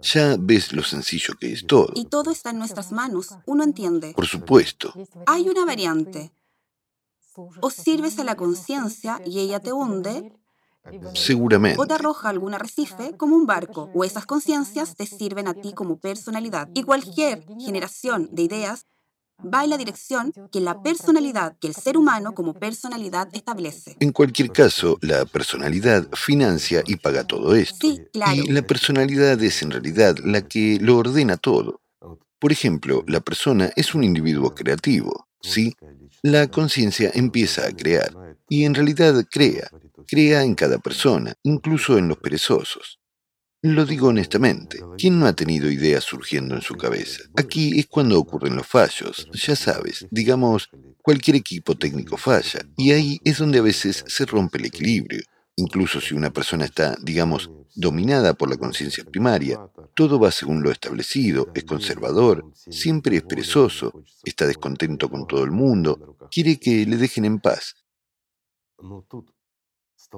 Ya 0.00 0.36
ves 0.38 0.72
lo 0.72 0.82
sencillo 0.82 1.34
que 1.40 1.52
es 1.52 1.66
todo. 1.66 1.92
Y 1.94 2.06
todo 2.06 2.32
está 2.32 2.50
en 2.50 2.58
nuestras 2.58 2.92
manos, 2.92 3.28
uno 3.46 3.62
entiende. 3.62 4.12
Por 4.14 4.26
supuesto. 4.26 4.92
Hay 5.26 5.48
una 5.48 5.64
variante. 5.64 6.32
O 7.60 7.70
sirves 7.70 8.18
a 8.18 8.24
la 8.24 8.34
conciencia 8.34 9.22
y 9.24 9.38
ella 9.38 9.60
te 9.60 9.72
hunde, 9.72 10.34
Seguramente. 11.14 11.80
o 11.80 11.86
te 11.86 11.94
arroja 11.94 12.28
a 12.28 12.30
algún 12.30 12.52
arrecife 12.52 13.16
como 13.16 13.36
un 13.36 13.46
barco, 13.46 13.90
o 13.94 14.04
esas 14.04 14.26
conciencias 14.26 14.96
te 14.96 15.06
sirven 15.06 15.48
a 15.48 15.54
ti 15.54 15.72
como 15.72 15.98
personalidad. 15.98 16.68
Y 16.74 16.82
cualquier 16.82 17.46
generación 17.58 18.28
de 18.32 18.42
ideas 18.42 18.86
va 19.42 19.64
en 19.64 19.70
la 19.70 19.76
dirección 19.76 20.32
que 20.50 20.60
la 20.60 20.82
personalidad, 20.82 21.56
que 21.58 21.68
el 21.68 21.74
ser 21.74 21.96
humano 21.96 22.34
como 22.34 22.54
personalidad 22.54 23.28
establece. 23.32 23.96
En 24.00 24.12
cualquier 24.12 24.50
caso, 24.50 24.98
la 25.00 25.24
personalidad 25.24 26.08
financia 26.12 26.82
y 26.86 26.96
paga 26.96 27.24
todo 27.24 27.54
esto. 27.54 27.88
Sí, 27.88 28.00
claro. 28.12 28.32
Y 28.34 28.50
la 28.50 28.62
personalidad 28.62 29.42
es 29.42 29.62
en 29.62 29.70
realidad 29.70 30.16
la 30.24 30.42
que 30.42 30.78
lo 30.80 30.98
ordena 30.98 31.36
todo. 31.36 31.80
Por 32.38 32.52
ejemplo, 32.52 33.04
la 33.06 33.20
persona 33.20 33.70
es 33.76 33.94
un 33.94 34.02
individuo 34.02 34.54
creativo, 34.54 35.28
¿sí? 35.40 35.76
La 36.22 36.48
conciencia 36.48 37.10
empieza 37.14 37.66
a 37.66 37.72
crear 37.72 38.12
y 38.48 38.64
en 38.64 38.74
realidad 38.74 39.24
crea, 39.30 39.68
crea 40.06 40.42
en 40.42 40.54
cada 40.54 40.78
persona, 40.78 41.34
incluso 41.42 41.98
en 41.98 42.08
los 42.08 42.18
perezosos. 42.18 42.98
Lo 43.64 43.86
digo 43.86 44.08
honestamente, 44.08 44.80
¿quién 44.98 45.20
no 45.20 45.26
ha 45.26 45.34
tenido 45.34 45.70
ideas 45.70 46.02
surgiendo 46.02 46.56
en 46.56 46.62
su 46.62 46.74
cabeza? 46.74 47.22
Aquí 47.36 47.78
es 47.78 47.86
cuando 47.86 48.18
ocurren 48.18 48.56
los 48.56 48.66
fallos, 48.66 49.28
ya 49.32 49.54
sabes, 49.54 50.04
digamos, 50.10 50.68
cualquier 51.00 51.36
equipo 51.36 51.76
técnico 51.76 52.16
falla, 52.16 52.66
y 52.76 52.90
ahí 52.90 53.20
es 53.22 53.38
donde 53.38 53.60
a 53.60 53.62
veces 53.62 54.04
se 54.08 54.26
rompe 54.26 54.58
el 54.58 54.64
equilibrio. 54.64 55.22
Incluso 55.54 56.00
si 56.00 56.12
una 56.12 56.32
persona 56.32 56.64
está, 56.64 56.96
digamos, 57.00 57.52
dominada 57.76 58.34
por 58.34 58.50
la 58.50 58.56
conciencia 58.56 59.04
primaria, 59.04 59.60
todo 59.94 60.18
va 60.18 60.32
según 60.32 60.64
lo 60.64 60.72
establecido, 60.72 61.48
es 61.54 61.62
conservador, 61.62 62.44
siempre 62.68 63.18
es 63.18 63.22
perezoso, 63.22 64.02
está 64.24 64.44
descontento 64.48 65.08
con 65.08 65.28
todo 65.28 65.44
el 65.44 65.52
mundo, 65.52 66.16
quiere 66.32 66.58
que 66.58 66.84
le 66.84 66.96
dejen 66.96 67.26
en 67.26 67.38
paz, 67.38 67.76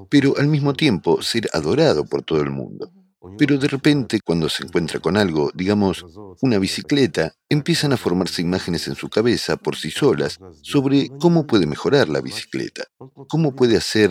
pero 0.08 0.34
al 0.38 0.48
mismo 0.48 0.72
tiempo 0.72 1.20
ser 1.20 1.50
adorado 1.52 2.06
por 2.06 2.22
todo 2.22 2.40
el 2.40 2.48
mundo. 2.48 2.90
Pero 3.38 3.58
de 3.58 3.68
repente, 3.68 4.20
cuando 4.24 4.48
se 4.48 4.64
encuentra 4.64 5.00
con 5.00 5.16
algo, 5.16 5.50
digamos, 5.54 6.04
una 6.42 6.58
bicicleta, 6.58 7.34
empiezan 7.48 7.92
a 7.92 7.96
formarse 7.96 8.42
imágenes 8.42 8.88
en 8.88 8.94
su 8.94 9.08
cabeza 9.08 9.56
por 9.56 9.76
sí 9.76 9.90
solas 9.90 10.38
sobre 10.62 11.08
cómo 11.20 11.46
puede 11.46 11.66
mejorar 11.66 12.08
la 12.08 12.20
bicicleta, 12.20 12.84
cómo 13.28 13.54
puede 13.54 13.76
hacer... 13.76 14.10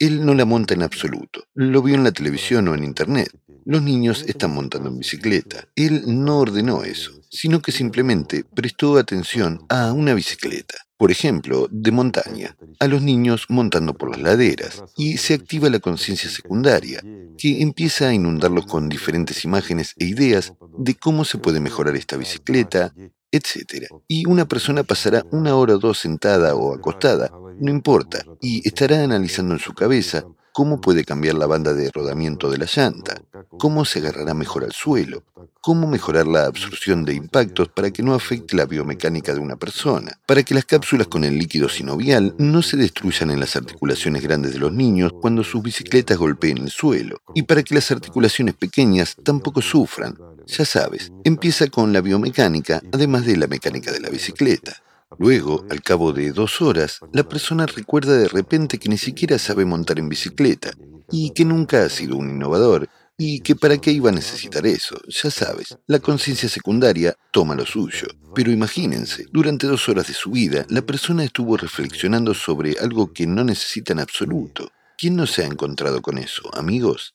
Él 0.00 0.24
no 0.24 0.32
la 0.34 0.44
monta 0.44 0.74
en 0.74 0.84
absoluto. 0.84 1.42
Lo 1.54 1.82
vio 1.82 1.96
en 1.96 2.04
la 2.04 2.12
televisión 2.12 2.68
o 2.68 2.74
en 2.74 2.84
internet. 2.84 3.30
Los 3.64 3.82
niños 3.82 4.24
están 4.28 4.54
montando 4.54 4.88
en 4.90 4.98
bicicleta. 4.98 5.66
Él 5.74 6.04
no 6.06 6.38
ordenó 6.38 6.84
eso, 6.84 7.20
sino 7.28 7.60
que 7.60 7.72
simplemente 7.72 8.44
prestó 8.44 8.96
atención 8.96 9.66
a 9.68 9.92
una 9.92 10.14
bicicleta 10.14 10.87
por 10.98 11.12
ejemplo, 11.12 11.68
de 11.70 11.92
montaña, 11.92 12.56
a 12.80 12.88
los 12.88 13.02
niños 13.02 13.46
montando 13.48 13.94
por 13.94 14.10
las 14.10 14.20
laderas, 14.20 14.82
y 14.96 15.16
se 15.16 15.34
activa 15.34 15.70
la 15.70 15.78
conciencia 15.78 16.28
secundaria, 16.28 17.00
que 17.38 17.62
empieza 17.62 18.08
a 18.08 18.14
inundarlos 18.14 18.66
con 18.66 18.88
diferentes 18.88 19.44
imágenes 19.44 19.94
e 19.96 20.06
ideas 20.06 20.54
de 20.76 20.96
cómo 20.96 21.24
se 21.24 21.38
puede 21.38 21.60
mejorar 21.60 21.94
esta 21.94 22.16
bicicleta, 22.16 22.92
etc. 23.30 23.86
Y 24.08 24.26
una 24.26 24.46
persona 24.46 24.82
pasará 24.82 25.24
una 25.30 25.54
hora 25.54 25.76
o 25.76 25.78
dos 25.78 25.98
sentada 25.98 26.56
o 26.56 26.74
acostada, 26.74 27.30
no 27.60 27.70
importa, 27.70 28.24
y 28.40 28.66
estará 28.66 29.02
analizando 29.02 29.54
en 29.54 29.60
su 29.60 29.74
cabeza 29.74 30.24
cómo 30.58 30.80
puede 30.80 31.04
cambiar 31.04 31.36
la 31.36 31.46
banda 31.46 31.72
de 31.72 31.88
rodamiento 31.88 32.50
de 32.50 32.58
la 32.58 32.66
llanta, 32.66 33.22
cómo 33.60 33.84
se 33.84 34.00
agarrará 34.00 34.34
mejor 34.34 34.64
al 34.64 34.72
suelo, 34.72 35.22
cómo 35.60 35.86
mejorar 35.86 36.26
la 36.26 36.46
absorción 36.46 37.04
de 37.04 37.14
impactos 37.14 37.68
para 37.68 37.92
que 37.92 38.02
no 38.02 38.12
afecte 38.12 38.56
la 38.56 38.66
biomecánica 38.66 39.32
de 39.32 39.38
una 39.38 39.54
persona, 39.54 40.18
para 40.26 40.42
que 40.42 40.54
las 40.54 40.64
cápsulas 40.64 41.06
con 41.06 41.22
el 41.22 41.38
líquido 41.38 41.68
sinovial 41.68 42.34
no 42.38 42.60
se 42.62 42.76
destruyan 42.76 43.30
en 43.30 43.38
las 43.38 43.54
articulaciones 43.54 44.20
grandes 44.20 44.52
de 44.52 44.58
los 44.58 44.72
niños 44.72 45.12
cuando 45.20 45.44
sus 45.44 45.62
bicicletas 45.62 46.18
golpeen 46.18 46.58
el 46.58 46.70
suelo, 46.70 47.22
y 47.36 47.44
para 47.44 47.62
que 47.62 47.76
las 47.76 47.92
articulaciones 47.92 48.56
pequeñas 48.56 49.14
tampoco 49.22 49.62
sufran. 49.62 50.18
Ya 50.48 50.64
sabes, 50.64 51.12
empieza 51.22 51.68
con 51.68 51.92
la 51.92 52.00
biomecánica, 52.00 52.82
además 52.90 53.26
de 53.26 53.36
la 53.36 53.46
mecánica 53.46 53.92
de 53.92 54.00
la 54.00 54.08
bicicleta. 54.08 54.82
Luego, 55.18 55.64
al 55.70 55.82
cabo 55.82 56.12
de 56.12 56.32
dos 56.32 56.60
horas, 56.60 57.00
la 57.12 57.22
persona 57.22 57.66
recuerda 57.66 58.16
de 58.16 58.28
repente 58.28 58.78
que 58.78 58.88
ni 58.88 58.98
siquiera 58.98 59.38
sabe 59.38 59.64
montar 59.64 59.98
en 59.98 60.08
bicicleta 60.08 60.70
y 61.10 61.30
que 61.30 61.44
nunca 61.44 61.84
ha 61.84 61.88
sido 61.88 62.16
un 62.16 62.28
innovador 62.30 62.88
y 63.16 63.40
que 63.40 63.56
para 63.56 63.78
qué 63.78 63.90
iba 63.90 64.10
a 64.10 64.12
necesitar 64.12 64.64
eso, 64.66 64.96
ya 65.08 65.30
sabes, 65.30 65.76
la 65.86 65.98
conciencia 65.98 66.48
secundaria 66.48 67.16
toma 67.32 67.56
lo 67.56 67.66
suyo. 67.66 68.06
Pero 68.34 68.52
imagínense, 68.52 69.26
durante 69.32 69.66
dos 69.66 69.88
horas 69.88 70.06
de 70.06 70.14
su 70.14 70.30
vida, 70.30 70.64
la 70.68 70.82
persona 70.82 71.24
estuvo 71.24 71.56
reflexionando 71.56 72.32
sobre 72.32 72.76
algo 72.80 73.12
que 73.12 73.26
no 73.26 73.42
necesita 73.42 73.92
en 73.92 74.00
absoluto. 74.00 74.70
¿Quién 74.96 75.16
no 75.16 75.26
se 75.26 75.42
ha 75.42 75.46
encontrado 75.46 76.00
con 76.02 76.18
eso, 76.18 76.48
amigos? 76.54 77.14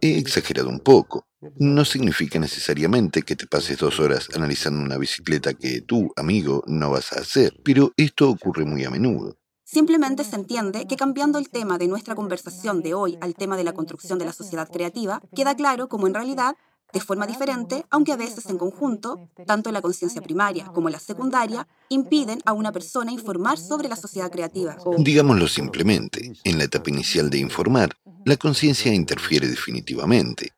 He 0.00 0.18
exagerado 0.18 0.68
un 0.68 0.80
poco. 0.80 1.26
No 1.56 1.84
significa 1.84 2.38
necesariamente 2.38 3.22
que 3.22 3.36
te 3.36 3.46
pases 3.46 3.78
dos 3.78 4.00
horas 4.00 4.28
analizando 4.34 4.82
una 4.82 4.98
bicicleta 4.98 5.54
que 5.54 5.80
tú, 5.80 6.12
amigo, 6.16 6.62
no 6.66 6.90
vas 6.90 7.12
a 7.12 7.20
hacer, 7.20 7.54
pero 7.64 7.92
esto 7.96 8.30
ocurre 8.30 8.64
muy 8.64 8.84
a 8.84 8.90
menudo. 8.90 9.36
Simplemente 9.64 10.24
se 10.24 10.36
entiende 10.36 10.86
que 10.86 10.96
cambiando 10.96 11.38
el 11.38 11.48
tema 11.48 11.78
de 11.78 11.88
nuestra 11.88 12.14
conversación 12.14 12.82
de 12.82 12.94
hoy 12.94 13.18
al 13.20 13.34
tema 13.34 13.56
de 13.56 13.64
la 13.64 13.72
construcción 13.72 14.18
de 14.18 14.26
la 14.26 14.32
sociedad 14.32 14.68
creativa, 14.70 15.20
queda 15.34 15.56
claro 15.56 15.88
cómo 15.88 16.06
en 16.06 16.14
realidad 16.14 16.54
de 16.92 17.00
forma 17.00 17.26
diferente, 17.26 17.84
aunque 17.90 18.12
a 18.12 18.16
veces 18.16 18.46
en 18.46 18.56
conjunto, 18.56 19.28
tanto 19.46 19.72
la 19.72 19.82
conciencia 19.82 20.22
primaria 20.22 20.66
como 20.66 20.88
la 20.88 21.00
secundaria 21.00 21.66
impiden 21.88 22.40
a 22.46 22.52
una 22.52 22.70
persona 22.70 23.10
informar 23.10 23.58
sobre 23.58 23.88
la 23.88 23.96
sociedad 23.96 24.30
creativa. 24.30 24.76
Digámoslo 24.98 25.48
simplemente, 25.48 26.32
en 26.44 26.56
la 26.56 26.64
etapa 26.64 26.90
inicial 26.90 27.30
de 27.30 27.38
informar, 27.38 27.96
la 28.24 28.36
conciencia 28.36 28.94
interfiere 28.94 29.48
definitivamente. 29.48 30.52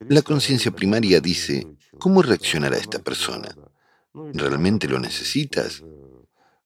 La 0.00 0.20
conciencia 0.20 0.70
primaria 0.70 1.20
dice, 1.20 1.66
¿cómo 1.98 2.20
reaccionará 2.20 2.76
esta 2.76 2.98
persona? 2.98 3.56
¿Realmente 4.34 4.88
lo 4.88 4.98
necesitas? 5.00 5.82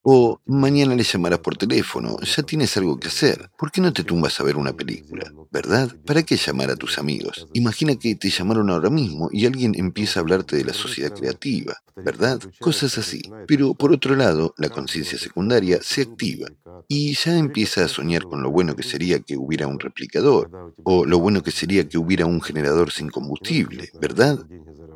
O 0.03 0.41
mañana 0.47 0.95
le 0.95 1.03
llamarás 1.03 1.41
por 1.41 1.59
teléfono, 1.59 2.19
ya 2.21 2.43
tienes 2.43 2.75
algo 2.79 2.99
que 2.99 3.09
hacer. 3.09 3.51
¿Por 3.59 3.71
qué 3.71 3.83
no 3.83 3.93
te 3.93 4.03
tumbas 4.03 4.41
a 4.41 4.45
ver 4.45 4.57
una 4.57 4.73
película? 4.73 5.31
¿Verdad? 5.51 5.95
¿Para 6.07 6.23
qué 6.23 6.37
llamar 6.37 6.71
a 6.71 6.77
tus 6.77 6.99
amigos? 6.99 7.47
Imagina 7.53 7.95
que 7.97 8.15
te 8.15 8.31
llamaron 8.31 8.71
ahora 8.71 8.89
mismo 8.89 9.29
y 9.31 9.45
alguien 9.45 9.75
empieza 9.77 10.19
a 10.19 10.23
hablarte 10.23 10.57
de 10.57 10.65
la 10.65 10.73
sociedad 10.73 11.15
creativa, 11.15 11.77
¿verdad? 11.97 12.41
Cosas 12.61 12.97
así. 12.97 13.21
Pero 13.47 13.75
por 13.75 13.93
otro 13.93 14.17
lado, 14.17 14.55
la 14.57 14.71
conciencia 14.71 15.19
secundaria 15.19 15.81
se 15.83 16.03
activa 16.03 16.49
y 16.89 17.15
ya 17.15 17.37
empieza 17.37 17.85
a 17.85 17.89
soñar 17.89 18.25
con 18.25 18.43
lo 18.43 18.51
bueno 18.51 18.75
que 18.75 18.83
sería 18.83 19.21
que 19.21 19.37
hubiera 19.37 19.67
un 19.67 19.79
replicador 19.79 20.73
o 20.83 21.05
lo 21.05 21.19
bueno 21.19 21.43
que 21.43 21.51
sería 21.51 21.87
que 21.89 21.99
hubiera 21.99 22.25
un 22.25 22.41
generador 22.41 22.91
sin 22.91 23.11
combustible, 23.11 23.91
¿verdad? 24.01 24.39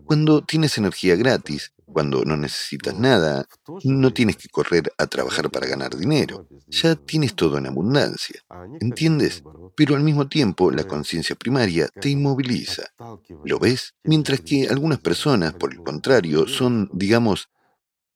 Cuando 0.07 0.43
tienes 0.43 0.77
energía 0.79 1.17
gratis, 1.17 1.74
cuando 1.87 2.25
no 2.25 2.37
necesitas 2.37 2.99
nada, 2.99 3.47
no 3.85 4.13
tienes 4.13 4.37
que 4.37 4.49
correr 4.49 4.93
a 4.99 5.07
trabajar 5.07 5.51
para 5.51 5.67
ganar 5.67 5.97
dinero. 5.97 6.47
Ya 6.69 6.95
tienes 6.95 7.35
todo 7.35 7.59
en 7.59 7.67
abundancia. 7.67 8.41
¿Entiendes? 8.81 9.43
Pero 9.77 9.97
al 9.97 10.03
mismo 10.03 10.29
tiempo 10.29 10.71
la 10.71 10.85
conciencia 10.85 11.37
primaria 11.37 11.89
te 12.01 12.09
inmoviliza. 12.09 12.85
¿Lo 13.45 13.59
ves? 13.59 13.95
Mientras 14.05 14.41
que 14.41 14.69
algunas 14.69 15.01
personas, 15.01 15.55
por 15.55 15.73
el 15.73 15.83
contrario, 15.83 16.47
son, 16.47 16.91
digamos, 16.93 17.49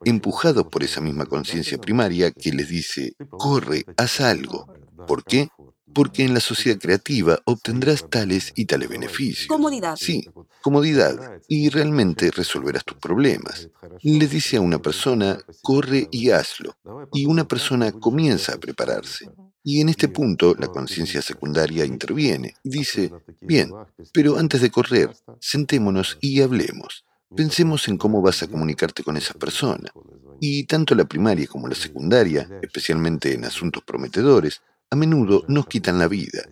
empujados 0.04 0.66
por 0.68 0.82
esa 0.82 1.00
misma 1.00 1.26
conciencia 1.26 1.78
primaria 1.78 2.30
que 2.30 2.52
les 2.52 2.68
dice, 2.68 3.14
corre, 3.30 3.84
haz 3.96 4.20
algo. 4.20 4.66
¿Por 5.06 5.24
qué? 5.24 5.48
Porque 5.92 6.24
en 6.24 6.34
la 6.34 6.40
sociedad 6.40 6.78
creativa 6.78 7.40
obtendrás 7.44 8.08
tales 8.08 8.52
y 8.54 8.66
tales 8.66 8.88
beneficios. 8.88 9.48
Comodidad. 9.48 9.96
Sí, 9.96 10.28
comodidad. 10.62 11.40
Y 11.48 11.68
realmente 11.68 12.30
resolverás 12.30 12.84
tus 12.84 12.98
problemas. 12.98 13.68
Le 14.02 14.26
dice 14.26 14.56
a 14.56 14.60
una 14.60 14.80
persona, 14.80 15.38
corre 15.62 16.08
y 16.10 16.30
hazlo. 16.30 16.76
Y 17.12 17.26
una 17.26 17.46
persona 17.46 17.92
comienza 17.92 18.54
a 18.54 18.58
prepararse. 18.58 19.30
Y 19.62 19.80
en 19.80 19.88
este 19.88 20.08
punto 20.08 20.54
la 20.58 20.68
conciencia 20.68 21.20
secundaria 21.20 21.84
interviene 21.84 22.54
y 22.62 22.70
dice, 22.70 23.12
bien, 23.40 23.70
pero 24.12 24.38
antes 24.38 24.60
de 24.60 24.70
correr, 24.70 25.14
sentémonos 25.40 26.16
y 26.20 26.40
hablemos. 26.40 27.04
Pensemos 27.36 27.86
en 27.88 27.98
cómo 27.98 28.22
vas 28.22 28.42
a 28.42 28.46
comunicarte 28.46 29.02
con 29.02 29.16
esa 29.16 29.34
persona. 29.34 29.92
Y 30.40 30.64
tanto 30.64 30.94
la 30.94 31.04
primaria 31.04 31.46
como 31.46 31.68
la 31.68 31.74
secundaria, 31.74 32.48
especialmente 32.62 33.34
en 33.34 33.44
asuntos 33.44 33.82
prometedores, 33.82 34.62
a 34.90 34.96
menudo 34.96 35.44
nos 35.48 35.66
quitan 35.66 35.98
la 35.98 36.08
vida, 36.08 36.42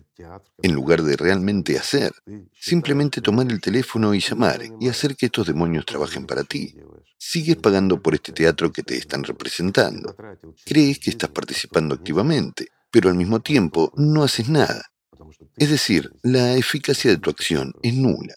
en 0.61 0.73
lugar 0.73 1.01
de 1.03 1.15
realmente 1.15 1.77
hacer, 1.77 2.13
simplemente 2.59 3.21
tomar 3.21 3.51
el 3.51 3.61
teléfono 3.61 4.13
y 4.13 4.19
llamar 4.19 4.61
y 4.79 4.89
hacer 4.89 5.15
que 5.15 5.27
estos 5.27 5.47
demonios 5.47 5.85
trabajen 5.85 6.25
para 6.25 6.43
ti. 6.43 6.75
Sigues 7.17 7.55
pagando 7.55 8.01
por 8.01 8.13
este 8.13 8.31
teatro 8.31 8.71
que 8.71 8.83
te 8.83 8.95
están 8.97 9.23
representando. 9.23 10.15
Crees 10.65 10.99
que 10.99 11.09
estás 11.09 11.29
participando 11.29 11.95
activamente, 11.95 12.67
pero 12.91 13.09
al 13.09 13.15
mismo 13.15 13.39
tiempo 13.39 13.91
no 13.95 14.23
haces 14.23 14.49
nada. 14.49 14.83
Es 15.57 15.69
decir, 15.69 16.11
la 16.21 16.55
eficacia 16.55 17.09
de 17.11 17.17
tu 17.17 17.29
acción 17.29 17.73
es 17.81 17.93
nula. 17.95 18.35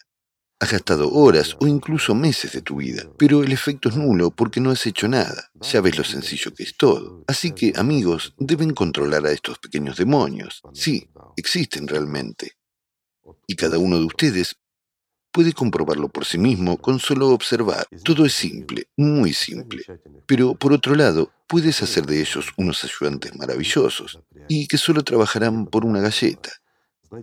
Has 0.61 0.71
gastado 0.71 1.11
horas 1.11 1.57
o 1.59 1.65
incluso 1.65 2.13
meses 2.13 2.51
de 2.51 2.61
tu 2.61 2.75
vida, 2.75 3.09
pero 3.17 3.41
el 3.43 3.51
efecto 3.51 3.89
es 3.89 3.95
nulo 3.95 4.29
porque 4.29 4.61
no 4.61 4.69
has 4.69 4.85
hecho 4.85 5.07
nada. 5.07 5.49
Ya 5.59 5.81
ves 5.81 5.97
lo 5.97 6.03
sencillo 6.03 6.53
que 6.53 6.61
es 6.61 6.77
todo. 6.77 7.23
Así 7.27 7.51
que, 7.51 7.73
amigos, 7.75 8.35
deben 8.37 8.75
controlar 8.75 9.25
a 9.25 9.31
estos 9.31 9.57
pequeños 9.57 9.97
demonios. 9.97 10.61
Sí, 10.71 11.09
existen 11.35 11.87
realmente. 11.87 12.51
Y 13.47 13.55
cada 13.55 13.79
uno 13.79 13.97
de 13.97 14.05
ustedes 14.05 14.55
puede 15.31 15.53
comprobarlo 15.53 16.09
por 16.09 16.25
sí 16.25 16.37
mismo 16.37 16.77
con 16.77 16.99
solo 16.99 17.29
observar. 17.29 17.87
Todo 18.03 18.23
es 18.27 18.33
simple, 18.33 18.87
muy 18.95 19.33
simple. 19.33 19.83
Pero 20.27 20.53
por 20.53 20.73
otro 20.73 20.93
lado, 20.93 21.31
puedes 21.47 21.81
hacer 21.81 22.05
de 22.05 22.21
ellos 22.21 22.53
unos 22.55 22.83
ayudantes 22.83 23.35
maravillosos 23.35 24.19
y 24.47 24.67
que 24.67 24.77
solo 24.77 25.03
trabajarán 25.03 25.65
por 25.65 25.85
una 25.85 26.01
galleta. 26.01 26.51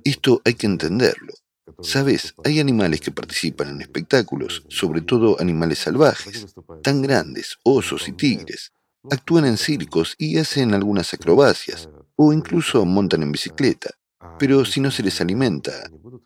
Esto 0.03 0.43
hay 0.45 0.55
que 0.55 0.66
entenderlo. 0.66 1.32
Sabes, 1.80 2.34
hay 2.44 2.60
animales 2.60 3.00
que 3.00 3.10
participan 3.10 3.70
en 3.70 3.80
espectáculos, 3.80 4.64
sobre 4.68 5.00
todo 5.00 5.40
animales 5.40 5.78
salvajes, 5.78 6.46
tan 6.82 7.02
grandes, 7.02 7.58
osos 7.62 8.08
y 8.08 8.12
tigres. 8.12 8.72
Actúan 9.10 9.46
en 9.46 9.56
circos 9.56 10.14
y 10.18 10.38
hacen 10.38 10.74
algunas 10.74 11.14
acrobacias, 11.14 11.88
o 12.16 12.32
incluso 12.32 12.84
montan 12.84 13.22
en 13.22 13.32
bicicleta. 13.32 13.90
Pero 14.38 14.64
si 14.64 14.80
no 14.80 14.90
se 14.90 15.02
les 15.02 15.20
alimenta, 15.20 15.72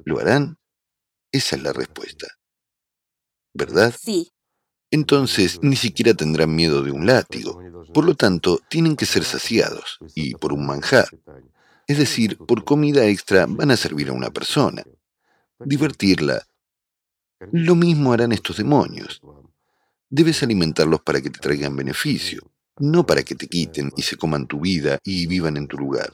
¿lo 0.05 0.18
harán? 0.18 0.59
Esa 1.30 1.57
es 1.57 1.62
la 1.62 1.72
respuesta. 1.72 2.26
¿Verdad? 3.55 3.95
Sí. 3.99 4.32
Entonces 4.90 5.59
ni 5.62 5.76
siquiera 5.76 6.14
tendrán 6.14 6.55
miedo 6.55 6.82
de 6.82 6.90
un 6.90 7.07
látigo. 7.07 7.61
Por 7.93 8.05
lo 8.05 8.14
tanto, 8.14 8.61
tienen 8.68 8.97
que 8.97 9.07
ser 9.07 9.24
saciados, 9.24 9.99
y 10.14 10.34
por 10.34 10.53
un 10.53 10.66
manjar. 10.66 11.09
Es 11.86 11.99
decir, 11.99 12.38
por 12.38 12.64
comida 12.64 13.05
extra 13.07 13.47
van 13.47 13.70
a 13.70 13.76
servir 13.76 14.09
a 14.09 14.12
una 14.12 14.30
persona 14.30 14.82
divertirla. 15.65 16.47
Lo 17.53 17.75
mismo 17.75 18.13
harán 18.13 18.33
estos 18.33 18.57
demonios. 18.59 19.21
Debes 20.09 20.43
alimentarlos 20.43 21.03
para 21.03 21.21
que 21.21 21.31
te 21.31 21.41
traigan 21.41 21.77
beneficio, 21.77 22.53
no 22.79 23.05
para 23.05 23.23
que 23.23 23.35
te 23.35 23.49
quiten 23.49 23.91
y 23.97 24.03
se 24.03 24.17
coman 24.17 24.47
tu 24.47 24.61
vida 24.61 24.99
y 25.03 25.27
vivan 25.27 25.57
en 25.57 25.67
tu 25.67 25.77
lugar. 25.79 26.13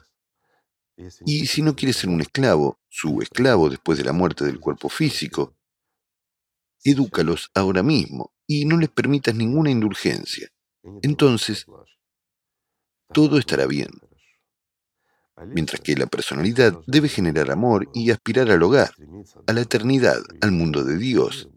Y 1.27 1.47
si 1.47 1.63
no 1.63 1.77
quieres 1.77 1.97
ser 1.97 2.11
un 2.11 2.21
esclavo, 2.21 2.81
su 2.89 3.21
esclavo 3.23 3.69
después 3.69 3.99
de 3.99 4.05
la 4.05 4.13
muerte 4.13 4.45
del 4.45 4.59
cuerpo 4.59 4.89
físico, 4.89 5.57
edúcalos 6.83 7.51
ahora 7.55 7.83
mismo 7.83 8.33
y 8.47 8.65
no 8.65 8.77
les 8.77 8.89
permitas 8.89 9.35
ninguna 9.35 9.71
indulgencia. 9.71 10.49
Entonces, 11.03 11.67
todo 13.13 13.39
estará 13.39 13.67
bien 13.67 13.91
mientras 15.47 15.81
que 15.81 15.97
la 15.97 16.07
personalidad 16.07 16.79
debe 16.87 17.09
generar 17.09 17.51
amor 17.51 17.89
y 17.95 18.11
aspirar 18.11 18.51
al 18.51 18.63
hogar, 18.63 18.93
a 19.47 19.53
la 19.53 19.61
eternidad, 19.61 20.21
al 20.41 20.53
mundo 20.53 20.85
de 20.85 20.97
Dios. 20.97 21.49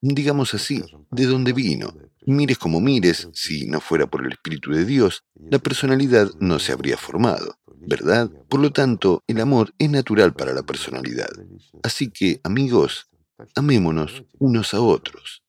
Digamos 0.00 0.54
así, 0.54 0.82
de 1.10 1.26
donde 1.26 1.52
vino. 1.52 1.94
Mires 2.26 2.58
como 2.58 2.80
mires, 2.80 3.28
si 3.32 3.66
no 3.66 3.80
fuera 3.80 4.06
por 4.06 4.24
el 4.24 4.32
Espíritu 4.32 4.72
de 4.72 4.84
Dios, 4.84 5.24
la 5.34 5.58
personalidad 5.58 6.30
no 6.40 6.58
se 6.58 6.72
habría 6.72 6.96
formado, 6.96 7.58
¿verdad? 7.86 8.30
Por 8.48 8.60
lo 8.60 8.72
tanto, 8.72 9.22
el 9.26 9.40
amor 9.40 9.74
es 9.78 9.90
natural 9.90 10.34
para 10.34 10.52
la 10.52 10.62
personalidad. 10.62 11.30
Así 11.82 12.10
que, 12.10 12.40
amigos, 12.42 13.08
amémonos 13.54 14.24
unos 14.38 14.74
a 14.74 14.80
otros. 14.80 15.42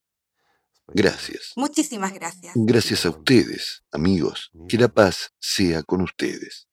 Gracias. 0.94 1.54
Muchísimas 1.56 2.14
gracias. 2.14 2.54
Gracias 2.56 3.06
a 3.06 3.10
ustedes, 3.10 3.84
amigos. 3.92 4.52
Que 4.68 4.78
la 4.78 4.88
paz 4.88 5.32
sea 5.40 5.84
con 5.84 6.02
ustedes. 6.02 6.64